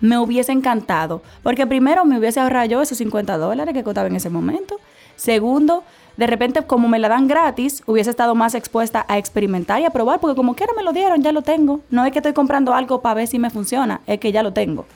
Me 0.00 0.18
hubiese 0.18 0.52
encantado, 0.52 1.22
porque 1.42 1.66
primero 1.66 2.04
me 2.04 2.18
hubiese 2.18 2.40
ahorrado 2.40 2.66
yo 2.66 2.82
esos 2.82 2.98
50 2.98 3.36
dólares 3.36 3.74
que 3.74 3.82
costaba 3.82 4.06
en 4.06 4.16
ese 4.16 4.30
momento. 4.30 4.76
Segundo, 5.16 5.82
de 6.16 6.26
repente 6.26 6.62
como 6.62 6.88
me 6.88 6.98
la 6.98 7.08
dan 7.08 7.26
gratis, 7.26 7.82
hubiese 7.86 8.10
estado 8.10 8.34
más 8.34 8.54
expuesta 8.54 9.04
a 9.08 9.18
experimentar 9.18 9.80
y 9.80 9.84
a 9.84 9.90
probar, 9.90 10.20
porque 10.20 10.36
como 10.36 10.54
quiera 10.54 10.72
me 10.76 10.82
lo 10.82 10.92
dieron, 10.92 11.22
ya 11.22 11.32
lo 11.32 11.42
tengo. 11.42 11.80
No 11.90 12.04
es 12.04 12.12
que 12.12 12.18
estoy 12.18 12.32
comprando 12.32 12.74
algo 12.74 13.00
para 13.02 13.14
ver 13.14 13.26
si 13.26 13.38
me 13.38 13.50
funciona, 13.50 14.00
es 14.06 14.20
que 14.20 14.32
ya 14.32 14.42
lo 14.42 14.52
tengo. 14.52 14.86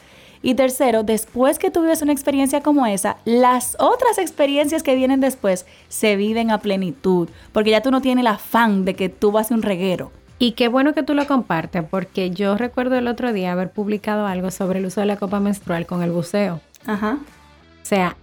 Y 0.42 0.54
tercero, 0.54 1.04
después 1.04 1.60
que 1.60 1.70
tuvieras 1.70 2.02
una 2.02 2.12
experiencia 2.12 2.60
como 2.60 2.84
esa, 2.86 3.18
las 3.24 3.76
otras 3.78 4.18
experiencias 4.18 4.82
que 4.82 4.96
vienen 4.96 5.20
después 5.20 5.66
se 5.88 6.16
viven 6.16 6.50
a 6.50 6.58
plenitud, 6.58 7.28
porque 7.52 7.70
ya 7.70 7.80
tú 7.80 7.92
no 7.92 8.00
tienes 8.00 8.22
el 8.22 8.26
afán 8.26 8.84
de 8.84 8.94
que 8.94 9.08
tú 9.08 9.30
vas 9.30 9.52
a 9.52 9.54
un 9.54 9.62
reguero. 9.62 10.10
Y 10.42 10.52
qué 10.52 10.66
bueno 10.66 10.92
que 10.92 11.04
tú 11.04 11.14
lo 11.14 11.24
compartes, 11.28 11.84
porque 11.88 12.32
yo 12.32 12.56
recuerdo 12.56 12.96
el 12.96 13.06
otro 13.06 13.32
día 13.32 13.52
haber 13.52 13.70
publicado 13.70 14.26
algo 14.26 14.50
sobre 14.50 14.80
el 14.80 14.86
uso 14.86 15.00
de 15.00 15.06
la 15.06 15.14
copa 15.14 15.38
menstrual 15.38 15.86
con 15.86 16.02
el 16.02 16.10
buceo. 16.10 16.60
Ajá. 16.84 17.18
O 17.20 17.84
sea, 17.86 18.16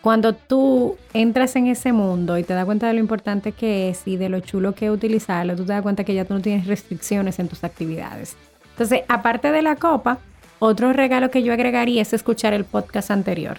cuando 0.00 0.34
tú 0.36 0.96
entras 1.14 1.56
en 1.56 1.66
ese 1.66 1.92
mundo 1.92 2.38
y 2.38 2.44
te 2.44 2.54
das 2.54 2.64
cuenta 2.64 2.86
de 2.86 2.92
lo 2.92 3.00
importante 3.00 3.50
que 3.50 3.88
es 3.88 4.06
y 4.06 4.16
de 4.16 4.28
lo 4.28 4.38
chulo 4.38 4.76
que 4.76 4.86
es 4.86 4.92
utilizarlo, 4.92 5.56
tú 5.56 5.64
te 5.64 5.72
das 5.72 5.82
cuenta 5.82 6.04
que 6.04 6.14
ya 6.14 6.24
tú 6.24 6.34
no 6.34 6.40
tienes 6.40 6.68
restricciones 6.68 7.40
en 7.40 7.48
tus 7.48 7.64
actividades. 7.64 8.36
Entonces, 8.70 9.00
aparte 9.08 9.50
de 9.50 9.62
la 9.62 9.74
copa, 9.74 10.18
otro 10.60 10.92
regalo 10.92 11.32
que 11.32 11.42
yo 11.42 11.52
agregaría 11.52 12.02
es 12.02 12.12
escuchar 12.12 12.52
el 12.52 12.66
podcast 12.66 13.10
anterior. 13.10 13.58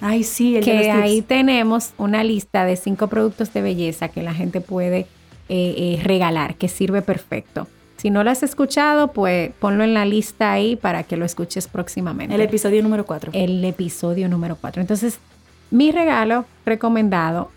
Ay, 0.00 0.24
sí, 0.24 0.56
el 0.56 0.64
que 0.64 0.90
ahí 0.90 1.22
tenemos 1.22 1.92
una 1.96 2.24
lista 2.24 2.64
de 2.64 2.74
cinco 2.74 3.06
productos 3.06 3.52
de 3.52 3.62
belleza 3.62 4.08
que 4.08 4.24
la 4.24 4.34
gente 4.34 4.60
puede 4.60 5.06
eh, 5.48 5.98
eh, 5.98 6.00
regalar, 6.02 6.56
que 6.56 6.68
sirve 6.68 7.02
perfecto. 7.02 7.68
Si 7.96 8.10
no 8.10 8.22
lo 8.24 8.30
has 8.30 8.42
escuchado, 8.42 9.08
pues 9.08 9.52
ponlo 9.58 9.84
en 9.84 9.94
la 9.94 10.04
lista 10.04 10.52
ahí 10.52 10.76
para 10.76 11.04
que 11.04 11.16
lo 11.16 11.24
escuches 11.24 11.66
próximamente. 11.66 12.34
El 12.34 12.40
episodio 12.40 12.82
número 12.82 13.06
4. 13.06 13.32
El 13.34 13.64
episodio 13.64 14.28
número 14.28 14.56
4. 14.60 14.82
Entonces, 14.82 15.18
mi 15.70 15.92
regalo 15.92 16.44
recomendado 16.64 17.50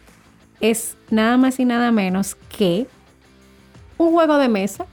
es 0.62 0.96
nada 1.10 1.38
más 1.38 1.60
y 1.60 1.66
nada 1.66 1.92
menos 1.92 2.36
que 2.58 2.88
un 3.98 4.12
juego 4.14 4.38
de 4.38 4.48
mesa. 4.48 4.86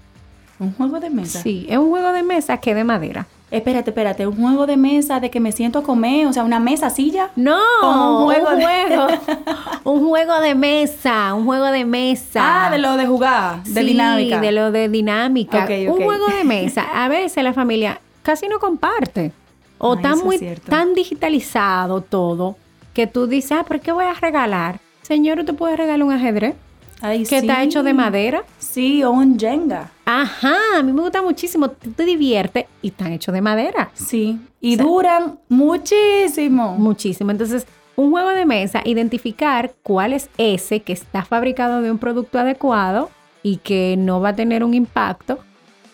¿Un 0.58 0.72
juego 0.72 1.00
de 1.00 1.10
mesa? 1.10 1.42
Sí, 1.42 1.66
es 1.68 1.78
un 1.78 1.90
juego 1.90 2.12
de 2.12 2.22
mesa 2.22 2.58
que 2.58 2.74
de 2.74 2.84
madera. 2.84 3.26
Espérate, 3.50 3.90
espérate, 3.90 4.26
un 4.26 4.36
juego 4.36 4.66
de 4.66 4.76
mesa 4.76 5.20
de 5.20 5.30
que 5.30 5.38
me 5.38 5.52
siento 5.52 5.78
a 5.78 5.82
comer, 5.84 6.26
o 6.26 6.32
sea, 6.32 6.42
una 6.42 6.58
mesa, 6.58 6.90
silla. 6.90 7.30
No, 7.36 7.60
un 7.82 8.24
juego, 8.24 8.48
un 8.50 8.60
juego, 8.60 9.06
un 9.84 10.08
juego 10.08 10.40
de 10.40 10.54
mesa, 10.56 11.32
un 11.32 11.44
juego 11.44 11.66
de 11.66 11.84
mesa. 11.84 12.40
Ah, 12.42 12.70
de 12.70 12.78
lo 12.78 12.96
de 12.96 13.06
jugar, 13.06 13.62
de 13.62 13.84
dinámica. 13.84 14.40
de 14.40 14.52
lo 14.52 14.72
de 14.72 14.88
dinámica. 14.88 15.68
Un 15.88 16.02
juego 16.02 16.26
de 16.26 16.42
mesa. 16.44 16.86
A 16.92 17.08
veces 17.08 17.44
la 17.44 17.52
familia 17.52 18.00
casi 18.22 18.48
no 18.48 18.58
comparte 18.58 19.30
o 19.78 19.94
está 19.94 20.16
muy 20.16 20.38
tan 20.68 20.94
digitalizado 20.94 22.00
todo 22.00 22.56
que 22.94 23.06
tú 23.06 23.26
dices, 23.26 23.52
ah, 23.52 23.64
¿por 23.64 23.78
qué 23.78 23.92
voy 23.92 24.06
a 24.06 24.14
regalar? 24.14 24.80
Señor, 25.02 25.44
¿te 25.44 25.52
puede 25.52 25.76
regalar 25.76 26.02
un 26.02 26.12
ajedrez? 26.12 26.56
Que 27.00 27.38
está 27.38 27.62
hecho 27.62 27.82
de 27.82 27.94
madera. 27.94 28.44
Sí, 28.58 29.02
o 29.04 29.10
un 29.10 29.38
Jenga. 29.38 29.90
Ajá, 30.04 30.56
a 30.78 30.82
mí 30.82 30.92
me 30.92 31.02
gusta 31.02 31.22
muchísimo. 31.22 31.70
te 31.70 32.04
diviertes 32.04 32.66
y 32.82 32.88
están 32.88 33.12
hechos 33.12 33.34
de 33.34 33.40
madera. 33.40 33.90
Sí. 33.94 34.38
Y 34.60 34.76
duran 34.76 35.38
muchísimo. 35.48 36.76
Muchísimo. 36.78 37.30
Entonces, 37.30 37.66
un 37.96 38.10
juego 38.10 38.30
de 38.30 38.44
mesa, 38.44 38.82
identificar 38.84 39.72
cuál 39.82 40.12
es 40.12 40.28
ese 40.38 40.80
que 40.80 40.92
está 40.92 41.24
fabricado 41.24 41.82
de 41.82 41.90
un 41.90 41.98
producto 41.98 42.38
adecuado 42.38 43.10
y 43.42 43.58
que 43.58 43.96
no 43.98 44.20
va 44.20 44.30
a 44.30 44.36
tener 44.36 44.64
un 44.64 44.74
impacto 44.74 45.38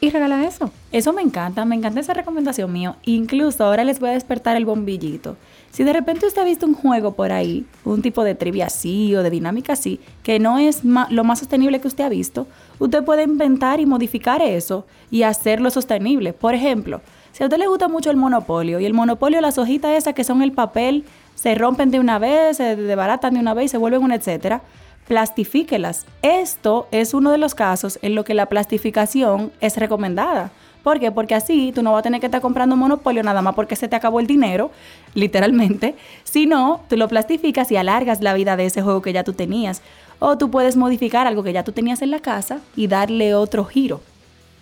y 0.03 0.11
regala 0.11 0.45
eso. 0.45 0.73
Eso 0.91 1.13
me 1.13 1.23
encanta, 1.23 1.65
me 1.65 1.77
encanta 1.77 2.01
esa 2.01 2.13
recomendación 2.13 2.73
mío. 2.73 2.97
Incluso 3.05 3.65
ahora 3.65 3.85
les 3.85 4.01
voy 4.01 4.11
a 4.11 4.15
despertar 4.15 4.57
el 4.57 4.67
bombillito. 4.67 5.37
Si 5.71 5.85
de 5.85 5.93
repente 5.93 6.27
usted 6.27 6.43
ha 6.43 6.45
visto 6.45 6.67
un 6.67 6.75
juego 6.75 7.13
por 7.13 7.31
ahí, 7.31 7.65
un 7.85 8.03
tipo 8.03 8.25
de 8.25 8.35
trivia 8.35 8.67
así 8.67 9.15
o 9.15 9.23
de 9.23 9.31
dinámica 9.31 9.75
así, 9.75 10.01
que 10.25 10.41
no 10.41 10.59
es 10.59 10.83
lo 10.83 11.23
más 11.23 11.39
sostenible 11.39 11.81
que 11.81 11.87
usted 11.87 12.03
ha 12.03 12.09
visto, 12.09 12.49
usted 12.81 13.05
puede 13.05 13.23
inventar 13.23 13.79
y 13.79 13.87
modificar 13.87 14.43
eso 14.43 14.87
y 15.09 15.23
hacerlo 15.23 15.71
sostenible. 15.71 16.33
Por 16.33 16.55
ejemplo, 16.55 17.01
si 17.31 17.45
a 17.45 17.47
usted 17.47 17.59
le 17.59 17.69
gusta 17.69 17.87
mucho 17.87 18.11
el 18.11 18.17
monopolio 18.17 18.81
y 18.81 18.87
el 18.87 18.95
monopolio, 18.95 19.41
las 19.41 19.57
hojitas 19.57 19.97
esas 19.97 20.15
que 20.15 20.25
son 20.25 20.43
el 20.43 20.51
papel, 20.51 21.05
se 21.37 21.55
rompen 21.55 21.93
de 21.93 22.01
una 22.01 22.19
vez, 22.19 22.57
se 22.57 22.75
desbaratan 22.75 23.35
de 23.35 23.41
una 23.41 23.55
vez 23.55 23.67
y 23.67 23.69
se 23.69 23.79
vuelven 23.79 24.03
una 24.03 24.17
etcétera, 24.17 24.63
plastifíquelas. 25.09 26.07
Esto 26.23 26.89
es 26.91 27.15
uno 27.15 27.31
de 27.31 27.39
los 27.39 27.55
casos 27.55 27.99
en 28.03 28.15
lo 28.15 28.25
que 28.25 28.35
la 28.35 28.47
plastificación 28.47 29.53
es 29.61 29.77
recomendada. 29.77 30.51
¿Por 30.83 30.99
qué? 30.99 31.13
Porque 31.13 31.35
así 31.35 31.73
tú 31.73 31.83
no 31.83 31.93
vas 31.93 32.01
a 32.01 32.03
tener 32.03 32.21
que 32.21 32.27
estar 32.27 32.41
comprando 32.41 32.77
monopolio 32.77 33.23
nada 33.23 33.41
más 33.41 33.55
porque 33.55 33.77
se 33.77 33.89
te 33.89 33.97
acabó 33.97 34.21
el 34.21 34.27
dinero, 34.27 34.71
literalmente, 35.15 35.95
sino 36.25 36.81
tú 36.89 36.97
lo 36.97 37.09
plastificas 37.09 37.71
y 37.71 37.77
alargas 37.77 38.21
la 38.21 38.35
vida 38.35 38.57
de 38.57 38.67
ese 38.67 38.83
juego 38.83 39.03
que 39.03 39.13
ya 39.13 39.25
tú 39.25 39.33
tenías. 39.33 39.83
O 40.19 40.39
tú 40.39 40.51
puedes 40.51 40.77
modificar 40.77 41.27
algo 41.27 41.43
que 41.43 41.53
ya 41.53 41.65
tú 41.65 41.73
tenías 41.73 42.03
en 42.03 42.11
la 42.11 42.21
casa 42.21 42.61
y 42.77 42.87
darle 42.87 43.35
otro 43.35 43.65
giro. 43.65 44.01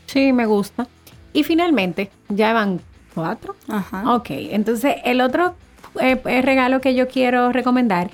Sí, 0.07 0.33
me 0.33 0.47
gusta. 0.47 0.87
Y 1.33 1.45
finalmente, 1.45 2.11
ya 2.29 2.53
van 2.53 2.81
cuatro. 3.15 3.57
Ajá. 3.69 4.15
Ok, 4.15 4.31
entonces 4.31 4.97
el 5.05 5.21
otro 5.21 5.55
eh, 6.01 6.21
eh, 6.25 6.43
regalo 6.43 6.81
que 6.81 6.95
yo 6.95 7.09
quiero 7.09 7.53
recomendar 7.53 8.11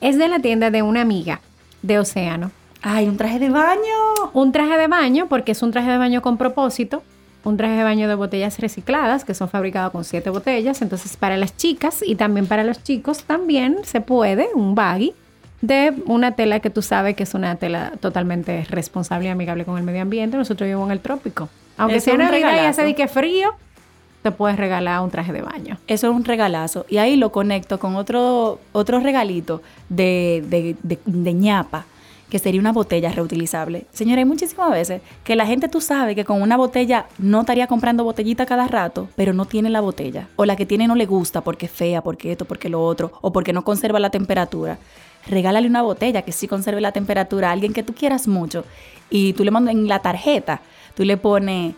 es 0.00 0.18
de 0.18 0.28
la 0.28 0.40
tienda 0.40 0.70
de 0.70 0.82
una 0.82 1.00
amiga 1.00 1.40
de 1.82 1.98
Océano. 1.98 2.50
Ay, 2.80 3.08
un 3.08 3.16
traje 3.16 3.38
de 3.38 3.50
baño. 3.50 4.30
Un 4.32 4.52
traje 4.52 4.76
de 4.76 4.88
baño, 4.88 5.26
porque 5.28 5.52
es 5.52 5.62
un 5.62 5.70
traje 5.70 5.90
de 5.90 5.98
baño 5.98 6.22
con 6.22 6.36
propósito 6.36 7.02
un 7.44 7.56
traje 7.56 7.74
de 7.74 7.82
baño 7.82 8.08
de 8.08 8.14
botellas 8.14 8.58
recicladas 8.58 9.24
que 9.24 9.34
son 9.34 9.48
fabricados 9.48 9.92
con 9.92 10.04
siete 10.04 10.30
botellas. 10.30 10.82
Entonces 10.82 11.16
para 11.16 11.36
las 11.36 11.56
chicas 11.56 12.02
y 12.04 12.14
también 12.14 12.46
para 12.46 12.64
los 12.64 12.82
chicos 12.82 13.24
también 13.24 13.78
se 13.84 14.00
puede 14.00 14.48
un 14.54 14.74
baggy 14.74 15.12
de 15.60 15.94
una 16.06 16.32
tela 16.32 16.60
que 16.60 16.70
tú 16.70 16.82
sabes 16.82 17.14
que 17.14 17.22
es 17.22 17.34
una 17.34 17.56
tela 17.56 17.92
totalmente 18.00 18.64
responsable 18.68 19.28
y 19.28 19.30
amigable 19.30 19.64
con 19.64 19.78
el 19.78 19.84
medio 19.84 20.02
ambiente. 20.02 20.36
Nosotros 20.36 20.66
vivimos 20.66 20.86
en 20.86 20.92
el 20.92 21.00
trópico. 21.00 21.48
Aunque 21.76 21.96
Es 21.96 22.04
sea 22.04 22.14
un 22.14 22.20
una 22.20 22.30
Navidad 22.30 22.62
y 22.62 22.66
hace 22.66 22.84
de 22.84 22.94
que 22.94 23.08
frío, 23.08 23.54
te 24.22 24.30
puedes 24.30 24.56
regalar 24.56 25.00
un 25.02 25.10
traje 25.10 25.32
de 25.32 25.42
baño. 25.42 25.78
Eso 25.86 26.08
es 26.08 26.14
un 26.14 26.24
regalazo. 26.24 26.86
Y 26.88 26.98
ahí 26.98 27.16
lo 27.16 27.32
conecto 27.32 27.78
con 27.78 27.96
otro, 27.96 28.58
otro 28.72 29.00
regalito 29.00 29.62
de, 29.88 30.44
de, 30.48 30.76
de- 30.82 30.98
de 31.04 31.32
ñapa, 31.34 31.86
que 32.30 32.38
sería 32.38 32.60
una 32.60 32.72
botella 32.72 33.12
reutilizable. 33.12 33.84
Señora, 33.92 34.20
hay 34.20 34.24
muchísimas 34.24 34.70
veces 34.70 35.02
que 35.22 35.36
la 35.36 35.44
gente 35.44 35.68
tú 35.68 35.80
sabes 35.82 36.14
que 36.14 36.24
con 36.24 36.40
una 36.40 36.56
botella 36.56 37.06
no 37.18 37.40
estaría 37.40 37.66
comprando 37.66 38.04
botellita 38.04 38.46
cada 38.46 38.66
rato, 38.68 39.08
pero 39.16 39.34
no 39.34 39.44
tiene 39.44 39.68
la 39.68 39.80
botella. 39.82 40.28
O 40.36 40.44
la 40.46 40.56
que 40.56 40.64
tiene 40.64 40.88
no 40.88 40.94
le 40.94 41.04
gusta 41.04 41.42
porque 41.42 41.66
es 41.66 41.72
fea, 41.72 42.00
porque 42.02 42.32
esto, 42.32 42.44
porque 42.46 42.68
lo 42.70 42.82
otro, 42.82 43.12
o 43.20 43.32
porque 43.32 43.52
no 43.52 43.64
conserva 43.64 43.98
la 44.00 44.08
temperatura. 44.10 44.78
Regálale 45.26 45.66
una 45.68 45.82
botella 45.82 46.22
que 46.22 46.32
sí 46.32 46.48
conserve 46.48 46.80
la 46.80 46.92
temperatura 46.92 47.50
a 47.50 47.52
alguien 47.52 47.72
que 47.74 47.82
tú 47.82 47.92
quieras 47.92 48.26
mucho. 48.26 48.64
Y 49.10 49.34
tú 49.34 49.44
le 49.44 49.50
mandas 49.50 49.74
en 49.74 49.86
la 49.86 49.98
tarjeta, 49.98 50.62
tú 50.96 51.04
le 51.04 51.16
pones 51.18 51.74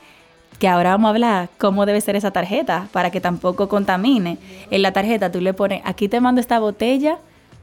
que 0.58 0.68
ahora 0.68 0.90
vamos 0.90 1.06
a 1.06 1.10
hablar 1.10 1.48
cómo 1.58 1.86
debe 1.86 2.00
ser 2.00 2.16
esa 2.16 2.30
tarjeta 2.30 2.88
para 2.92 3.10
que 3.10 3.20
tampoco 3.20 3.68
contamine. 3.68 4.38
En 4.70 4.82
la 4.82 4.92
tarjeta 4.92 5.30
tú 5.30 5.40
le 5.40 5.54
pones, 5.54 5.82
aquí 5.84 6.08
te 6.08 6.20
mando 6.20 6.40
esta 6.40 6.58
botella 6.58 7.18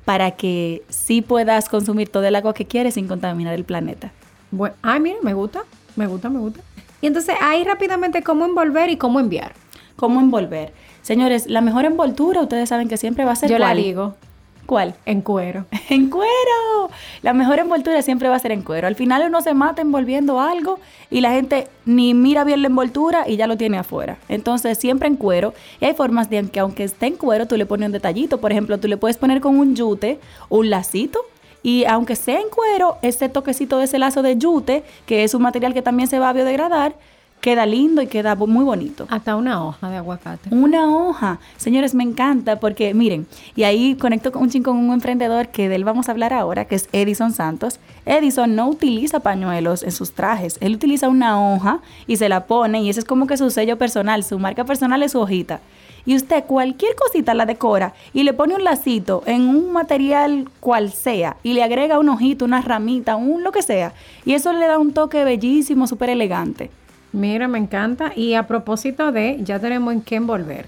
para 0.05 0.31
que 0.31 0.83
sí 0.89 1.21
puedas 1.21 1.69
consumir 1.69 2.09
todo 2.09 2.25
el 2.25 2.35
agua 2.35 2.53
que 2.53 2.65
quieres 2.65 2.95
sin 2.95 3.07
contaminar 3.07 3.53
el 3.53 3.63
planeta. 3.63 4.11
Bueno, 4.51 4.75
ay, 4.81 4.99
mira, 4.99 5.17
me 5.21 5.33
gusta, 5.33 5.63
me 5.95 6.07
gusta, 6.07 6.29
me 6.29 6.39
gusta. 6.39 6.61
Y 7.01 7.07
entonces 7.07 7.35
ahí 7.41 7.63
rápidamente 7.63 8.21
cómo 8.21 8.45
envolver 8.45 8.89
y 8.89 8.97
cómo 8.97 9.19
enviar. 9.19 9.53
¿Cómo 9.95 10.19
envolver? 10.19 10.73
Señores, 11.01 11.47
la 11.47 11.61
mejor 11.61 11.85
envoltura 11.85 12.41
ustedes 12.41 12.69
saben 12.69 12.87
que 12.87 12.97
siempre 12.97 13.25
va 13.25 13.31
a 13.31 13.35
ser 13.35 13.49
Yo 13.49 13.57
la 13.57 13.73
digo 13.73 14.15
¿Cuál? 14.65 14.95
en 15.05 15.21
cuero. 15.21 15.65
En 15.89 16.09
cuero. 16.09 16.89
La 17.21 17.33
mejor 17.33 17.59
envoltura 17.59 18.01
siempre 18.01 18.29
va 18.29 18.35
a 18.35 18.39
ser 18.39 18.51
en 18.51 18.61
cuero. 18.61 18.87
Al 18.87 18.95
final 18.95 19.23
uno 19.27 19.41
se 19.41 19.53
mata 19.53 19.81
envolviendo 19.81 20.39
algo 20.39 20.79
y 21.09 21.21
la 21.21 21.31
gente 21.31 21.67
ni 21.85 22.13
mira 22.13 22.43
bien 22.43 22.61
la 22.61 22.67
envoltura 22.67 23.27
y 23.27 23.35
ya 23.35 23.47
lo 23.47 23.57
tiene 23.57 23.77
afuera. 23.77 24.17
Entonces 24.29 24.77
siempre 24.77 25.07
en 25.07 25.17
cuero. 25.17 25.53
Y 25.79 25.85
hay 25.85 25.93
formas 25.93 26.29
de 26.29 26.47
que 26.49 26.59
aunque 26.59 26.83
esté 26.83 27.07
en 27.07 27.15
cuero, 27.15 27.47
tú 27.47 27.57
le 27.57 27.65
pones 27.65 27.87
un 27.87 27.91
detallito. 27.91 28.39
Por 28.39 28.51
ejemplo, 28.51 28.79
tú 28.79 28.87
le 28.87 28.97
puedes 28.97 29.17
poner 29.17 29.41
con 29.41 29.59
un 29.59 29.75
yute 29.75 30.19
un 30.49 30.69
lacito. 30.69 31.19
Y 31.63 31.85
aunque 31.85 32.15
sea 32.15 32.39
en 32.39 32.49
cuero, 32.49 32.97
ese 33.01 33.29
toquecito 33.29 33.77
de 33.77 33.85
ese 33.85 33.99
lazo 33.99 34.21
de 34.21 34.37
yute, 34.37 34.83
que 35.05 35.23
es 35.23 35.33
un 35.33 35.43
material 35.43 35.73
que 35.73 35.81
también 35.81 36.07
se 36.09 36.17
va 36.17 36.29
a 36.29 36.33
biodegradar, 36.33 36.95
queda 37.41 37.65
lindo 37.65 38.01
y 38.01 38.07
queda 38.07 38.35
muy 38.35 38.63
bonito. 38.63 39.07
Hasta 39.09 39.35
una 39.35 39.65
hoja 39.65 39.89
de 39.89 39.97
aguacate. 39.97 40.53
Una 40.53 40.87
hoja. 40.95 41.39
Señores, 41.57 41.93
me 41.95 42.03
encanta 42.03 42.59
porque, 42.59 42.93
miren, 42.93 43.27
y 43.55 43.63
ahí 43.63 43.95
conecto 43.95 44.31
con 44.31 44.43
un 44.43 44.49
chin 44.49 44.63
con 44.63 44.77
un 44.77 44.93
emprendedor 44.93 45.49
que 45.49 45.67
de 45.67 45.75
él 45.75 45.83
vamos 45.83 46.07
a 46.07 46.11
hablar 46.11 46.33
ahora, 46.33 46.65
que 46.65 46.75
es 46.75 46.87
Edison 46.91 47.33
Santos. 47.33 47.79
Edison 48.05 48.55
no 48.55 48.69
utiliza 48.69 49.19
pañuelos 49.19 49.83
en 49.83 49.91
sus 49.91 50.13
trajes. 50.13 50.57
Él 50.61 50.75
utiliza 50.75 51.09
una 51.09 51.53
hoja 51.53 51.79
y 52.07 52.17
se 52.17 52.29
la 52.29 52.45
pone 52.45 52.81
y 52.81 52.89
ese 52.89 52.99
es 52.99 53.05
como 53.05 53.27
que 53.27 53.37
su 53.37 53.49
sello 53.49 53.77
personal, 53.77 54.23
su 54.23 54.37
marca 54.39 54.63
personal 54.63 55.01
es 55.03 55.13
su 55.13 55.19
hojita. 55.19 55.59
Y 56.05 56.15
usted 56.15 56.45
cualquier 56.45 56.95
cosita 56.95 57.33
la 57.33 57.45
decora 57.45 57.93
y 58.13 58.23
le 58.23 58.33
pone 58.33 58.55
un 58.55 58.63
lacito 58.63 59.21
en 59.25 59.47
un 59.47 59.71
material 59.71 60.49
cual 60.59 60.91
sea 60.91 61.37
y 61.43 61.53
le 61.53 61.63
agrega 61.63 61.99
un 61.99 62.09
ojito, 62.09 62.45
una 62.45 62.61
ramita, 62.61 63.15
un 63.15 63.43
lo 63.43 63.51
que 63.51 63.61
sea. 63.61 63.93
Y 64.25 64.33
eso 64.33 64.51
le 64.53 64.65
da 64.65 64.79
un 64.79 64.93
toque 64.93 65.23
bellísimo, 65.23 65.87
súper 65.87 66.09
elegante. 66.09 66.71
Mira, 67.13 67.47
me 67.47 67.59
encanta. 67.59 68.11
Y 68.15 68.33
a 68.33 68.47
propósito 68.47 69.11
de, 69.11 69.37
ya 69.41 69.59
tenemos 69.59 69.93
en 69.93 70.01
qué 70.01 70.15
envolver. 70.15 70.67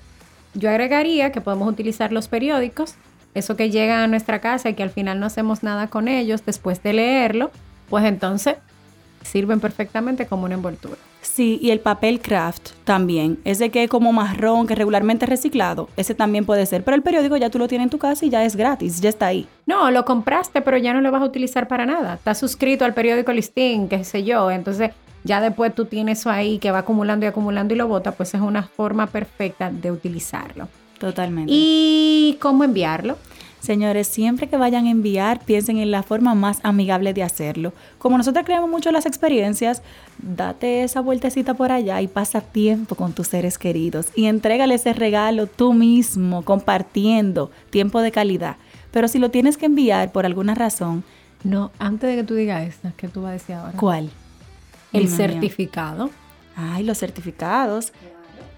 Yo 0.54 0.70
agregaría 0.70 1.32
que 1.32 1.42
podemos 1.42 1.68
utilizar 1.68 2.12
los 2.12 2.28
periódicos, 2.28 2.96
eso 3.34 3.56
que 3.56 3.72
llega 3.72 4.04
a 4.04 4.08
nuestra 4.08 4.40
casa 4.40 4.70
y 4.70 4.76
que 4.76 4.84
al 4.84 4.92
final 4.92 5.20
no 5.20 5.26
hacemos 5.26 5.64
nada 5.64 5.88
con 5.88 6.08
ellos 6.08 6.46
después 6.46 6.84
de 6.84 6.94
leerlo, 6.94 7.52
pues 7.90 8.06
entonces 8.06 8.58
sirven 9.24 9.60
perfectamente 9.60 10.28
como 10.28 10.46
una 10.46 10.56
envoltura. 10.56 10.98
Sí, 11.22 11.58
y 11.62 11.72
el 11.72 11.80
papel 11.80 12.20
craft 12.20 12.72
también. 12.84 13.40
Ese 13.46 13.70
que 13.70 13.84
es 13.84 13.90
como 13.90 14.12
marrón, 14.12 14.68
que 14.68 14.76
regularmente 14.76 15.26
es 15.26 15.30
reciclado. 15.30 15.90
Ese 15.96 16.14
también 16.14 16.46
puede 16.46 16.66
ser. 16.66 16.84
Pero 16.84 16.96
el 16.96 17.02
periódico 17.02 17.38
ya 17.38 17.50
tú 17.50 17.58
lo 17.58 17.68
tienes 17.68 17.86
en 17.86 17.90
tu 17.90 17.98
casa 17.98 18.26
y 18.26 18.30
ya 18.30 18.44
es 18.44 18.56
gratis, 18.56 19.00
ya 19.00 19.10
está 19.10 19.28
ahí. 19.28 19.48
No, 19.66 19.90
lo 19.90 20.04
compraste, 20.04 20.62
pero 20.62 20.78
ya 20.78 20.94
no 20.94 21.02
lo 21.02 21.12
vas 21.12 21.22
a 21.22 21.26
utilizar 21.26 21.68
para 21.68 21.86
nada. 21.86 22.16
Estás 22.16 22.38
suscrito 22.38 22.84
al 22.84 22.94
periódico 22.94 23.32
Listín, 23.32 23.88
qué 23.88 24.04
sé 24.04 24.24
yo. 24.24 24.52
Entonces, 24.52 24.92
ya 25.24 25.42
después 25.42 25.74
tú 25.74 25.86
tienes 25.86 26.20
eso 26.20 26.30
ahí 26.30 26.60
que 26.60 26.72
va 26.72 26.80
acumulando 26.80 27.26
y 27.26 27.30
acumulando 27.30 27.74
y 27.74 27.78
lo 27.78 27.88
bota, 27.88 28.12
pues 28.12 28.34
es 28.34 28.42
una 28.42 28.64
forma 28.64 29.08
perfecta 29.08 29.72
de 29.72 29.92
utilizarlo. 29.92 30.68
Totalmente. 31.00 31.52
¿Y 31.54 32.38
cómo 32.40 32.64
enviarlo? 32.64 33.18
Señores, 33.60 34.08
siempre 34.08 34.48
que 34.50 34.58
vayan 34.58 34.88
a 34.88 34.90
enviar, 34.90 35.40
piensen 35.40 35.78
en 35.78 35.90
la 35.90 36.04
forma 36.04 36.36
más 36.36 36.60
amigable 36.64 37.14
de 37.14 37.24
hacerlo. 37.24 37.72
Como 37.98 38.18
nosotros 38.18 38.44
creemos 38.46 38.70
mucho 38.70 38.90
en 38.90 38.94
las 38.94 39.06
experiencias, 39.06 39.82
date 40.18 40.84
esa 40.84 41.00
vueltecita 41.00 41.54
por 41.54 41.72
allá 41.72 42.02
y 42.02 42.10
pasa 42.10 42.42
tiempo 42.42 42.96
con 42.96 43.14
tus 43.14 43.28
seres 43.30 43.58
queridos 43.58 44.08
y 44.16 44.26
entrégale 44.26 44.76
ese 44.76 44.92
regalo 44.92 45.48
tú 45.48 45.72
mismo, 45.74 46.44
compartiendo 46.44 47.52
tiempo 47.70 48.02
de 48.02 48.12
calidad. 48.12 48.58
Pero 48.92 49.08
si 49.08 49.18
lo 49.18 49.32
tienes 49.32 49.56
que 49.56 49.68
enviar 49.68 50.12
por 50.12 50.26
alguna 50.26 50.56
razón, 50.56 51.06
No, 51.46 51.72
antes 51.80 52.10
de 52.10 52.18
que 52.18 52.24
tú 52.24 52.36
digas 52.36 52.68
esta, 52.68 52.92
¿qué 52.98 53.08
tú 53.08 53.22
vas 53.22 53.30
a 53.30 53.34
decir 53.34 53.56
ahora? 53.56 53.78
¿cuál? 53.78 54.10
El 54.94 55.10
certificado. 55.10 56.10
Ay, 56.56 56.84
los 56.84 57.00
certificados. 57.00 57.92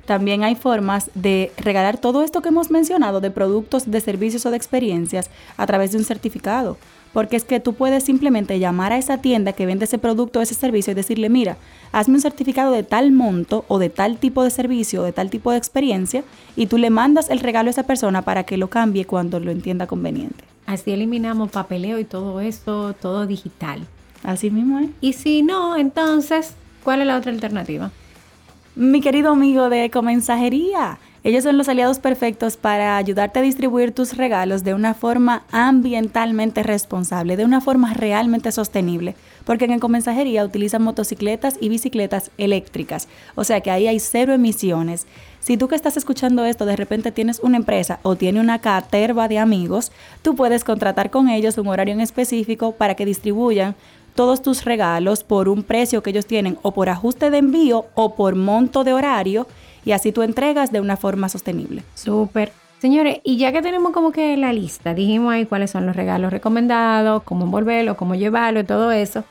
También 0.05 0.43
hay 0.43 0.55
formas 0.55 1.09
de 1.15 1.51
regalar 1.57 1.97
todo 1.97 2.21
esto 2.21 2.41
que 2.41 2.49
hemos 2.49 2.69
mencionado 2.69 3.21
de 3.21 3.31
productos, 3.31 3.89
de 3.89 4.01
servicios 4.01 4.45
o 4.45 4.51
de 4.51 4.57
experiencias 4.57 5.31
a 5.57 5.65
través 5.65 5.91
de 5.91 5.97
un 5.97 6.03
certificado. 6.03 6.77
Porque 7.11 7.37
es 7.37 7.45
que 7.45 7.61
tú 7.61 7.73
puedes 7.73 8.03
simplemente 8.03 8.59
llamar 8.59 8.91
a 8.91 8.97
esa 8.97 9.19
tienda 9.19 9.53
que 9.53 9.65
vende 9.65 9.85
ese 9.85 9.97
producto 9.97 10.39
o 10.39 10.41
ese 10.41 10.53
servicio 10.53 10.91
y 10.91 10.95
decirle, 10.95 11.29
mira, 11.29 11.57
hazme 11.93 12.15
un 12.15 12.21
certificado 12.21 12.71
de 12.71 12.83
tal 12.83 13.13
monto 13.13 13.63
o 13.67 13.79
de 13.79 13.89
tal 13.89 14.17
tipo 14.17 14.43
de 14.43 14.51
servicio 14.51 15.01
o 15.01 15.05
de 15.05 15.13
tal 15.13 15.29
tipo 15.29 15.49
de 15.51 15.57
experiencia 15.57 16.23
y 16.57 16.67
tú 16.67 16.77
le 16.77 16.89
mandas 16.89 17.29
el 17.29 17.39
regalo 17.39 17.69
a 17.69 17.71
esa 17.71 17.83
persona 17.83 18.21
para 18.23 18.43
que 18.43 18.57
lo 18.57 18.69
cambie 18.69 19.05
cuando 19.05 19.39
lo 19.39 19.51
entienda 19.51 19.87
conveniente. 19.87 20.43
Así 20.65 20.91
eliminamos 20.91 21.51
papeleo 21.51 21.99
y 21.99 22.03
todo 22.03 22.41
eso, 22.41 22.93
todo 22.99 23.25
digital. 23.25 23.87
Así 24.25 24.49
mismo 24.49 24.79
es. 24.79 24.89
Y 25.01 25.13
si 25.13 25.43
no, 25.43 25.77
entonces, 25.77 26.55
¿cuál 26.83 27.01
es 27.01 27.07
la 27.07 27.17
otra 27.17 27.31
alternativa? 27.31 27.91
Mi 28.75 28.99
querido 28.99 29.31
amigo 29.31 29.69
de 29.69 29.85
Ecomensajería. 29.85 30.97
Ellos 31.23 31.43
son 31.43 31.57
los 31.57 31.69
aliados 31.69 31.97
perfectos 31.97 32.55
para 32.55 32.97
ayudarte 32.97 33.39
a 33.39 33.41
distribuir 33.41 33.91
tus 33.91 34.15
regalos 34.15 34.63
de 34.63 34.75
una 34.75 34.93
forma 34.93 35.43
ambientalmente 35.51 36.61
responsable, 36.61 37.35
de 37.35 37.45
una 37.45 37.61
forma 37.61 37.95
realmente 37.95 38.51
sostenible. 38.51 39.15
Porque 39.43 39.65
en 39.65 39.71
Ecomensajería 39.71 40.45
utilizan 40.45 40.83
motocicletas 40.83 41.57
y 41.59 41.69
bicicletas 41.69 42.29
eléctricas. 42.37 43.07
O 43.33 43.43
sea 43.43 43.61
que 43.61 43.71
ahí 43.71 43.87
hay 43.87 43.99
cero 43.99 44.33
emisiones. 44.33 45.07
Si 45.39 45.57
tú 45.57 45.67
que 45.67 45.75
estás 45.75 45.97
escuchando 45.97 46.45
esto 46.45 46.65
de 46.65 46.75
repente 46.75 47.11
tienes 47.11 47.39
una 47.39 47.57
empresa 47.57 47.99
o 48.03 48.15
tiene 48.15 48.39
una 48.39 48.59
caterva 48.59 49.27
de 49.27 49.39
amigos, 49.39 49.91
tú 50.21 50.35
puedes 50.35 50.63
contratar 50.63 51.09
con 51.09 51.29
ellos 51.29 51.57
un 51.57 51.67
horario 51.67 51.93
en 51.93 52.01
específico 52.01 52.73
para 52.73 52.95
que 52.95 53.05
distribuyan 53.05 53.75
todos 54.15 54.41
tus 54.41 54.65
regalos 54.65 55.23
por 55.23 55.49
un 55.49 55.61
precio 55.61 56.01
que 56.01 56.09
ellos 56.09 56.25
tienen 56.25 56.57
o 56.61 56.71
por 56.71 56.89
ajuste 56.89 57.29
de 57.29 57.37
envío 57.37 57.85
o 57.93 58.15
por 58.15 58.35
monto 58.35 58.83
de 58.83 58.93
horario 58.93 59.47
y 59.83 59.91
así 59.91 60.11
tú 60.11 60.23
entregas 60.23 60.71
de 60.71 60.81
una 60.81 60.97
forma 60.97 61.29
sostenible. 61.29 61.83
Súper. 61.93 62.51
Señores, 62.79 63.19
y 63.23 63.37
ya 63.37 63.51
que 63.51 63.61
tenemos 63.61 63.91
como 63.93 64.11
que 64.11 64.35
la 64.37 64.53
lista, 64.53 64.93
dijimos 64.93 65.33
ahí 65.33 65.45
cuáles 65.45 65.71
son 65.71 65.85
los 65.85 65.95
regalos 65.95 66.31
recomendados, 66.31 67.23
cómo 67.23 67.45
envolverlo, 67.45 67.95
cómo 67.97 68.15
llevarlo 68.15 68.59
y 68.59 68.63
todo 68.63 68.91
eso. 68.91 69.23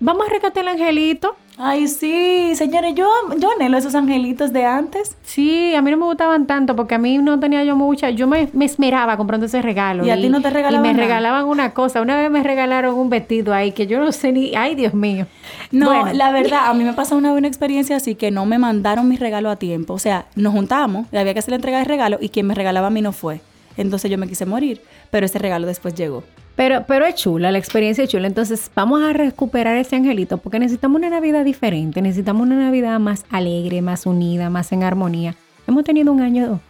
Vamos 0.00 0.26
a 0.26 0.30
rescatar 0.30 0.62
el 0.62 0.68
angelito. 0.68 1.36
Ay, 1.58 1.88
sí, 1.88 2.52
señores, 2.54 2.94
yo, 2.94 3.08
yo 3.38 3.48
anhelo 3.50 3.78
esos 3.78 3.94
angelitos 3.94 4.52
de 4.52 4.66
antes. 4.66 5.16
Sí, 5.22 5.74
a 5.74 5.80
mí 5.80 5.90
no 5.90 5.96
me 5.96 6.04
gustaban 6.04 6.46
tanto 6.46 6.76
porque 6.76 6.96
a 6.96 6.98
mí 6.98 7.16
no 7.16 7.40
tenía 7.40 7.64
yo 7.64 7.76
mucha, 7.76 8.10
yo 8.10 8.26
me, 8.26 8.50
me 8.52 8.66
esmeraba 8.66 9.16
comprando 9.16 9.46
ese 9.46 9.62
regalo. 9.62 10.04
¿Y 10.04 10.10
a 10.10 10.16
ti 10.16 10.28
no 10.28 10.42
te 10.42 10.50
regalaban 10.50 10.84
Y 10.84 10.88
me 10.88 10.92
nada? 10.92 11.04
regalaban 11.06 11.46
una 11.46 11.72
cosa. 11.72 12.02
Una 12.02 12.14
vez 12.16 12.30
me 12.30 12.42
regalaron 12.42 12.94
un 12.94 13.08
vestido 13.08 13.54
ahí 13.54 13.72
que 13.72 13.86
yo 13.86 13.98
no 13.98 14.12
sé 14.12 14.32
ni, 14.32 14.54
ay 14.54 14.74
Dios 14.74 14.92
mío. 14.92 15.26
No, 15.70 15.86
Bueno, 15.86 16.12
la 16.12 16.30
verdad, 16.30 16.66
a 16.66 16.74
mí 16.74 16.84
me 16.84 16.92
pasó 16.92 17.16
una 17.16 17.32
buena 17.32 17.48
experiencia 17.48 17.96
así 17.96 18.16
que 18.16 18.30
no 18.30 18.44
me 18.44 18.58
mandaron 18.58 19.08
mi 19.08 19.16
regalo 19.16 19.48
a 19.48 19.56
tiempo. 19.56 19.94
O 19.94 19.98
sea, 19.98 20.26
nos 20.34 20.52
juntamos, 20.52 21.06
y 21.10 21.16
había 21.16 21.32
que 21.32 21.38
hacer 21.38 21.52
la 21.52 21.56
entrega 21.56 21.78
de 21.78 21.84
regalo 21.84 22.18
y 22.20 22.28
quien 22.28 22.46
me 22.46 22.54
regalaba 22.54 22.88
a 22.88 22.90
mí 22.90 23.00
no 23.00 23.12
fue. 23.12 23.40
Entonces 23.78 24.10
yo 24.10 24.18
me 24.18 24.28
quise 24.28 24.44
morir, 24.44 24.82
pero 25.10 25.24
ese 25.24 25.38
regalo 25.38 25.66
después 25.66 25.94
llegó. 25.94 26.22
Pero, 26.56 26.84
pero 26.88 27.04
es 27.04 27.14
chula, 27.16 27.52
la 27.52 27.58
experiencia 27.58 28.04
es 28.04 28.10
chula. 28.10 28.26
Entonces 28.26 28.70
vamos 28.74 29.02
a 29.02 29.12
recuperar 29.12 29.76
ese 29.76 29.94
angelito 29.96 30.38
porque 30.38 30.58
necesitamos 30.58 30.98
una 30.98 31.10
Navidad 31.10 31.44
diferente, 31.44 32.00
necesitamos 32.02 32.42
una 32.46 32.56
Navidad 32.56 32.98
más 32.98 33.24
alegre, 33.30 33.82
más 33.82 34.06
unida, 34.06 34.48
más 34.50 34.72
en 34.72 34.82
armonía. 34.82 35.34
Hemos 35.68 35.84
tenido 35.84 36.12
un 36.12 36.20
año 36.22 36.60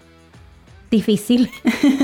difícil 0.90 1.50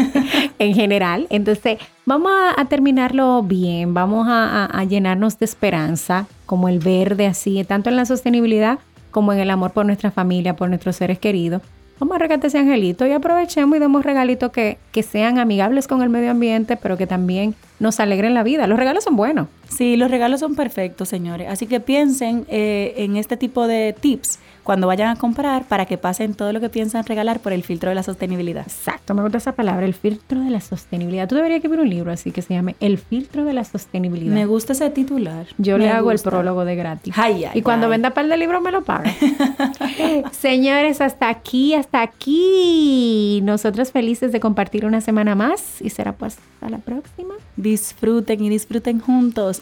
en 0.58 0.74
general. 0.74 1.26
Entonces 1.30 1.78
vamos 2.06 2.30
a, 2.32 2.60
a 2.60 2.64
terminarlo 2.66 3.42
bien, 3.42 3.94
vamos 3.94 4.28
a, 4.28 4.64
a- 4.64 4.66
a 4.66 4.84
llenarnos 4.84 5.38
de 5.38 5.44
esperanza, 5.46 6.26
como 6.46 6.68
el 6.68 6.78
verde 6.78 7.26
así, 7.26 7.62
tanto 7.64 7.90
en 7.90 7.96
la 7.96 8.04
sostenibilidad 8.04 8.78
como 9.10 9.32
en 9.32 9.40
el 9.40 9.50
amor 9.50 9.72
por 9.72 9.86
nuestra 9.86 10.10
familia, 10.10 10.54
por 10.56 10.68
nuestros 10.68 10.96
seres 10.96 11.18
queridos. 11.18 11.62
Vamos 12.02 12.16
a 12.16 12.18
regalar 12.18 12.44
ese 12.44 12.58
angelito 12.58 13.06
y 13.06 13.12
aprovechemos 13.12 13.76
y 13.76 13.78
demos 13.78 14.04
regalitos 14.04 14.50
que, 14.50 14.76
que 14.90 15.04
sean 15.04 15.38
amigables 15.38 15.86
con 15.86 16.02
el 16.02 16.08
medio 16.08 16.32
ambiente, 16.32 16.76
pero 16.76 16.96
que 16.96 17.06
también 17.06 17.54
nos 17.78 18.00
alegren 18.00 18.34
la 18.34 18.42
vida. 18.42 18.66
Los 18.66 18.76
regalos 18.76 19.04
son 19.04 19.14
buenos. 19.14 19.46
Sí, 19.76 19.96
los 19.96 20.10
regalos 20.10 20.40
son 20.40 20.54
perfectos, 20.54 21.08
señores. 21.08 21.48
Así 21.50 21.66
que 21.66 21.80
piensen 21.80 22.44
eh, 22.48 22.94
en 22.98 23.16
este 23.16 23.36
tipo 23.36 23.66
de 23.66 23.94
tips 23.98 24.38
cuando 24.62 24.86
vayan 24.86 25.08
a 25.08 25.16
comprar 25.16 25.64
para 25.64 25.86
que 25.86 25.98
pasen 25.98 26.34
todo 26.34 26.52
lo 26.52 26.60
que 26.60 26.68
piensan 26.68 27.04
regalar 27.04 27.40
por 27.40 27.52
el 27.52 27.64
filtro 27.64 27.88
de 27.88 27.96
la 27.96 28.02
sostenibilidad. 28.02 28.62
Exacto, 28.66 29.12
me 29.14 29.22
gusta 29.22 29.38
esa 29.38 29.52
palabra, 29.52 29.84
el 29.84 29.94
filtro 29.94 30.40
de 30.40 30.50
la 30.50 30.60
sostenibilidad. 30.60 31.28
Tú 31.28 31.34
deberías 31.34 31.56
escribir 31.58 31.80
un 31.80 31.90
libro 31.90 32.12
así 32.12 32.30
que 32.30 32.42
se 32.42 32.54
llame 32.54 32.76
El 32.78 32.98
filtro 32.98 33.44
de 33.44 33.54
la 33.54 33.64
sostenibilidad. 33.64 34.32
Me 34.32 34.46
gusta 34.46 34.72
ese 34.72 34.88
titular. 34.90 35.46
Yo 35.58 35.78
Me 35.78 35.84
le 35.84 35.90
hago 35.90 36.10
gusta. 36.10 36.28
el 36.28 36.32
prólogo 36.32 36.64
de 36.64 36.76
gratis. 36.76 37.14
Ay, 37.16 37.44
ay, 37.44 37.58
y 37.58 37.62
cuando 37.62 37.86
ay. 37.86 37.92
venda 37.92 38.10
par 38.10 38.28
de 38.28 38.36
libros 38.36 38.62
me 38.62 38.70
lo 38.70 38.84
paga. 38.84 39.12
Señores, 40.32 41.00
hasta 41.00 41.28
aquí, 41.28 41.74
hasta 41.74 42.02
aquí. 42.02 43.40
Nosotros 43.42 43.90
felices 43.90 44.30
de 44.30 44.38
compartir 44.38 44.86
una 44.86 45.00
semana 45.00 45.34
más 45.34 45.82
y 45.82 45.90
será 45.90 46.12
pues 46.12 46.38
hasta 46.38 46.70
la 46.70 46.78
próxima. 46.78 47.34
Disfruten 47.56 48.42
y 48.44 48.48
disfruten 48.48 49.00
juntos. 49.00 49.61